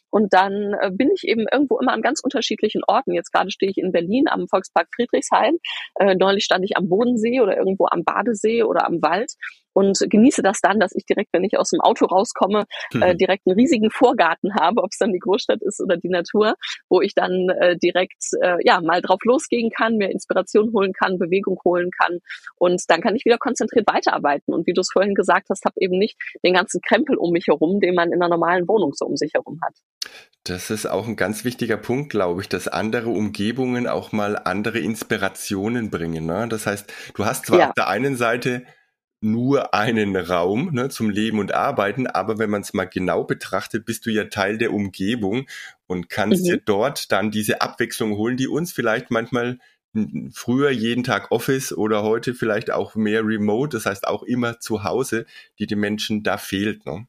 Und 0.09 0.33
dann 0.33 0.74
äh, 0.79 0.91
bin 0.91 1.09
ich 1.13 1.27
eben 1.27 1.45
irgendwo 1.51 1.77
immer 1.77 1.91
an 1.91 2.01
ganz 2.01 2.21
unterschiedlichen 2.24 2.81
Orten. 2.88 3.13
Jetzt 3.13 3.33
gerade 3.33 3.51
stehe 3.51 3.69
ich 3.69 3.77
in 3.77 3.91
Berlin 3.91 4.27
am 4.29 4.47
Volkspark 4.47 4.88
Friedrichshain. 4.95 5.57
Äh, 6.00 6.15
neulich 6.15 6.45
stand 6.45 6.63
ich 6.63 6.77
am 6.77 6.88
Bodensee 6.88 7.41
oder 7.41 7.57
irgendwo 7.57 7.88
am 7.89 8.03
Badesee 8.03 8.63
oder 8.63 8.85
am 8.85 9.01
Wald. 9.01 9.33
Und 9.75 10.00
genieße 10.10 10.41
das 10.41 10.62
dann, 10.62 10.79
dass 10.79 10.96
ich 10.96 11.05
direkt, 11.05 11.34
wenn 11.34 11.44
ich 11.44 11.60
aus 11.60 11.70
dem 11.70 11.82
Auto 11.82 12.05
rauskomme, 12.05 12.63
mhm. 12.94 13.01
äh, 13.01 13.15
direkt 13.15 13.46
einen 13.46 13.60
riesigen 13.60 13.91
Vorgarten 13.91 14.55
habe, 14.55 14.82
ob 14.82 14.91
es 14.91 14.98
dann 14.98 15.12
die 15.12 15.20
Großstadt 15.20 15.62
ist 15.62 15.82
oder 15.82 15.98
die 15.98 16.10
Natur, 16.10 16.55
wo 16.89 17.01
ich 17.01 17.13
dann 17.13 17.50
äh, 17.50 17.77
direkt 17.77 18.24
äh, 18.41 18.58
ja 18.63 18.79
mal 18.82 19.01
drauf 19.01 19.20
losgehen 19.24 19.70
kann, 19.70 19.98
mir 19.98 20.10
Inspiration 20.10 20.72
holen 20.74 20.94
kann, 20.94 21.20
Bewegung 21.20 21.60
holen 21.65 21.91
kann 21.91 22.20
und 22.58 22.82
dann 22.88 23.01
kann 23.01 23.15
ich 23.15 23.25
wieder 23.25 23.38
konzentriert 23.38 23.86
weiterarbeiten. 23.91 24.53
Und 24.53 24.65
wie 24.65 24.74
du 24.74 24.82
es 24.82 24.89
vorhin 24.91 25.13
gesagt 25.13 25.50
hast, 25.50 25.65
habe 25.65 25.75
eben 25.79 25.98
nicht 25.98 26.17
den 26.44 26.53
ganzen 26.53 26.79
Krempel 26.82 27.17
um 27.17 27.32
mich 27.32 27.48
herum, 27.48 27.82
den 27.82 27.96
man 27.96 28.13
in 28.13 28.22
einer 28.22 28.29
normalen 28.29 28.67
Wohnung 28.67 28.94
so 28.94 29.05
um 29.05 29.17
sich 29.17 29.34
herum 29.34 29.60
hat. 29.62 29.75
Das 30.46 30.70
ist 30.70 30.86
auch 30.86 31.08
ein 31.08 31.15
ganz 31.15 31.44
wichtiger 31.44 31.75
Punkt, 31.75 32.12
glaube 32.12 32.41
ich, 32.41 32.48
dass 32.48 32.67
andere 32.67 33.10
Umgebungen 33.10 33.88
auch 33.88 34.12
mal 34.12 34.38
andere 34.38 34.79
Inspirationen 34.79 35.89
bringen. 35.89 36.27
Ne? 36.27 36.48
Das 36.48 36.67
heißt, 36.67 36.94
du 37.15 37.25
hast 37.25 37.48
zwar 37.48 37.60
ja. 37.60 37.67
auf 37.70 37.74
der 37.74 37.88
einen 37.88 38.15
Seite 38.15 38.63
nur 39.25 39.74
einen 39.74 40.15
Raum 40.15 40.70
ne, 40.72 40.89
zum 40.89 41.10
Leben 41.10 41.39
und 41.39 41.53
Arbeiten, 41.53 42.08
aber 42.08 42.38
wenn 42.38 42.50
man 42.50 42.62
es 42.62 42.74
mal 42.74 42.86
genau 42.86 43.24
betrachtet, 43.24 43.86
bist 43.86 44.05
du 44.05 44.12
ja 44.12 44.25
Teil 44.25 44.58
der 44.58 44.72
Umgebung 44.72 45.48
und 45.88 46.10
kannst 46.10 46.44
mhm. 46.44 46.46
dir 46.46 46.58
dort 46.63 47.12
dann 47.12 47.32
diese 47.32 47.62
Abwechslung 47.62 48.15
holen, 48.15 48.38
die 48.38 48.48
uns 48.48 48.72
vielleicht 48.72 49.12
manchmal 49.12 49.58
früher 50.32 50.72
jeden 50.72 51.03
Tag 51.03 51.32
Office 51.32 51.75
oder 51.75 52.03
heute 52.03 52.34
vielleicht 52.34 52.72
auch 52.72 52.96
mehr 52.96 53.25
Remote, 53.25 53.75
das 53.75 53.86
heißt 53.86 54.08
auch 54.08 54.24
immer 54.24 54.60
zu 54.60 54.84
Hause, 54.84 55.25
die 55.58 55.67
den 55.67 55.79
Menschen 55.79 56.22
da 56.22 56.38
fehlt. 56.38 56.86
Ne? 56.86 57.08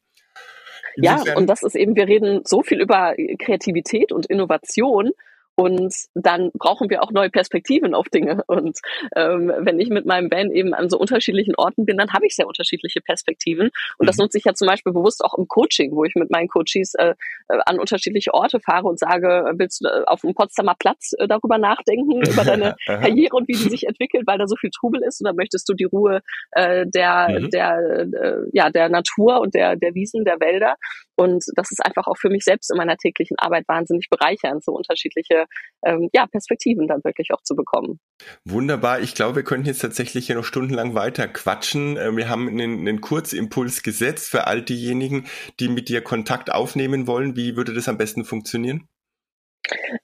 Ja, 0.96 1.22
und 1.34 1.48
das 1.48 1.62
ist 1.62 1.76
eben, 1.76 1.96
wir 1.96 2.06
reden 2.06 2.42
so 2.44 2.62
viel 2.62 2.80
über 2.80 3.14
Kreativität 3.38 4.12
und 4.12 4.26
Innovation 4.26 5.10
und 5.56 5.94
dann 6.14 6.50
brauchen 6.52 6.90
wir 6.90 7.02
auch 7.02 7.10
neue 7.10 7.30
Perspektiven 7.30 7.94
auf 7.94 8.08
Dinge. 8.10 8.42
Und 8.46 8.78
ähm, 9.16 9.50
wenn 9.58 9.80
ich 9.80 9.88
mit 9.88 10.04
meinem 10.04 10.30
Van 10.30 10.50
eben 10.50 10.74
an 10.74 10.90
so 10.90 10.98
unterschiedlichen 10.98 11.54
Orten 11.56 11.86
bin, 11.86 11.96
dann 11.96 12.12
habe 12.12 12.26
ich 12.26 12.36
sehr 12.36 12.46
unterschiedliche 12.46 13.00
Perspektiven. 13.00 13.70
Und 13.96 14.04
mhm. 14.04 14.06
das 14.06 14.18
nutze 14.18 14.36
ich 14.36 14.44
ja 14.44 14.52
zum 14.52 14.68
Beispiel 14.68 14.92
bewusst 14.92 15.24
auch 15.24 15.32
im 15.38 15.48
Coaching, 15.48 15.92
wo 15.96 16.04
ich 16.04 16.14
mit 16.14 16.30
meinen 16.30 16.48
Coaches 16.48 16.92
äh, 16.98 17.14
äh 17.48 17.58
an 17.64 17.80
unterschiedliche 17.80 18.34
Orte 18.34 18.60
fahre 18.60 18.86
und 18.86 18.98
sage, 18.98 19.50
willst 19.56 19.82
du 19.82 19.88
äh, 19.88 20.04
auf 20.06 20.20
dem 20.20 20.34
Potsdamer 20.34 20.74
Platz 20.78 21.12
äh, 21.18 21.26
darüber 21.26 21.56
nachdenken, 21.56 22.20
über 22.20 22.44
deine 22.44 22.76
Karriere 22.84 23.34
und 23.36 23.48
wie 23.48 23.54
sie 23.54 23.70
sich 23.70 23.86
entwickelt, 23.86 24.24
weil 24.26 24.36
da 24.36 24.46
so 24.46 24.56
viel 24.56 24.70
Trubel 24.70 25.02
ist? 25.04 25.22
Oder 25.22 25.32
möchtest 25.32 25.66
du 25.70 25.72
die 25.72 25.84
Ruhe 25.84 26.20
äh, 26.50 26.84
der, 26.86 27.28
mhm. 27.30 27.48
der, 27.48 27.78
äh, 27.78 28.36
ja, 28.52 28.68
der 28.68 28.90
Natur 28.90 29.40
und 29.40 29.54
der, 29.54 29.76
der 29.76 29.94
Wiesen, 29.94 30.24
der 30.24 30.38
Wälder? 30.38 30.76
Und 31.16 31.44
das 31.54 31.70
ist 31.70 31.82
einfach 31.82 32.06
auch 32.08 32.18
für 32.18 32.28
mich 32.28 32.44
selbst 32.44 32.70
in 32.70 32.76
meiner 32.76 32.98
täglichen 32.98 33.38
Arbeit 33.38 33.64
wahnsinnig 33.68 34.08
bereichernd, 34.10 34.62
so 34.62 34.72
unterschiedliche 34.72 35.45
ähm, 35.84 36.08
ja, 36.12 36.26
Perspektiven 36.26 36.88
dann 36.88 37.02
wirklich 37.04 37.28
auch 37.32 37.42
zu 37.42 37.54
bekommen. 37.54 38.00
Wunderbar. 38.44 39.00
Ich 39.00 39.14
glaube, 39.14 39.36
wir 39.36 39.42
könnten 39.44 39.66
jetzt 39.66 39.80
tatsächlich 39.80 40.26
hier 40.26 40.36
noch 40.36 40.44
stundenlang 40.44 40.94
weiter 40.94 41.28
quatschen. 41.28 41.96
Äh, 41.96 42.16
wir 42.16 42.28
haben 42.28 42.48
einen, 42.48 42.80
einen 42.80 43.00
Kurzimpuls 43.00 43.82
gesetzt 43.82 44.30
für 44.30 44.46
all 44.46 44.62
diejenigen, 44.62 45.26
die 45.60 45.68
mit 45.68 45.88
dir 45.88 46.02
Kontakt 46.02 46.52
aufnehmen 46.52 47.06
wollen. 47.06 47.36
Wie 47.36 47.56
würde 47.56 47.74
das 47.74 47.88
am 47.88 47.98
besten 47.98 48.24
funktionieren? 48.24 48.88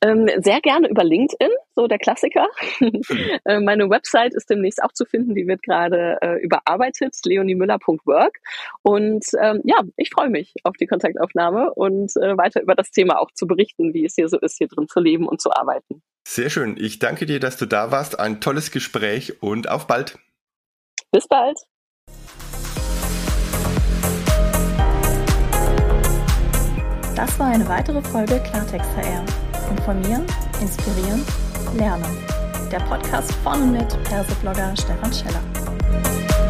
Ähm, 0.02 0.28
sehr 0.38 0.60
gerne 0.60 0.88
über 0.88 1.04
LinkedIn, 1.04 1.50
so 1.74 1.86
der 1.86 1.98
Klassiker. 1.98 2.46
äh, 3.44 3.60
meine 3.60 3.88
Website 3.88 4.34
ist 4.34 4.50
demnächst 4.50 4.82
auch 4.82 4.92
zu 4.92 5.04
finden, 5.04 5.34
die 5.34 5.46
wird 5.46 5.62
gerade 5.62 6.18
äh, 6.20 6.42
überarbeitet, 6.42 7.16
leoniemüller.work. 7.24 8.38
Und 8.82 9.24
ähm, 9.40 9.60
ja, 9.64 9.80
ich 9.96 10.10
freue 10.10 10.28
mich 10.28 10.54
auf 10.64 10.76
die 10.76 10.86
Kontaktaufnahme 10.86 11.72
und 11.74 12.16
äh, 12.16 12.36
weiter 12.36 12.62
über 12.62 12.74
das 12.74 12.90
Thema 12.90 13.20
auch 13.20 13.30
zu 13.32 13.46
berichten, 13.46 13.94
wie 13.94 14.04
es 14.04 14.14
hier 14.14 14.28
so 14.28 14.38
ist, 14.38 14.58
hier 14.58 14.68
drin 14.68 14.88
zu 14.88 15.00
leben 15.00 15.26
und 15.26 15.40
zu 15.40 15.50
arbeiten. 15.52 16.02
Sehr 16.26 16.50
schön. 16.50 16.76
Ich 16.78 16.98
danke 16.98 17.26
dir, 17.26 17.40
dass 17.40 17.56
du 17.56 17.66
da 17.66 17.90
warst. 17.90 18.18
Ein 18.18 18.40
tolles 18.40 18.70
Gespräch 18.70 19.42
und 19.42 19.68
auf 19.68 19.86
bald. 19.86 20.18
Bis 21.10 21.26
bald. 21.28 21.58
Das 27.14 27.38
war 27.38 27.48
eine 27.48 27.68
weitere 27.68 28.02
Folge 28.02 28.40
Klartext 28.40 28.88
HR. 28.96 29.24
Informieren, 29.70 30.26
inspirieren, 30.60 31.24
lernen. 31.74 32.04
Der 32.70 32.80
Podcast 32.80 33.32
von 33.44 33.62
und 33.62 33.72
mit 33.72 34.02
Perseblogger 34.04 34.74
Stefan 34.76 35.12
Scheller. 35.12 36.41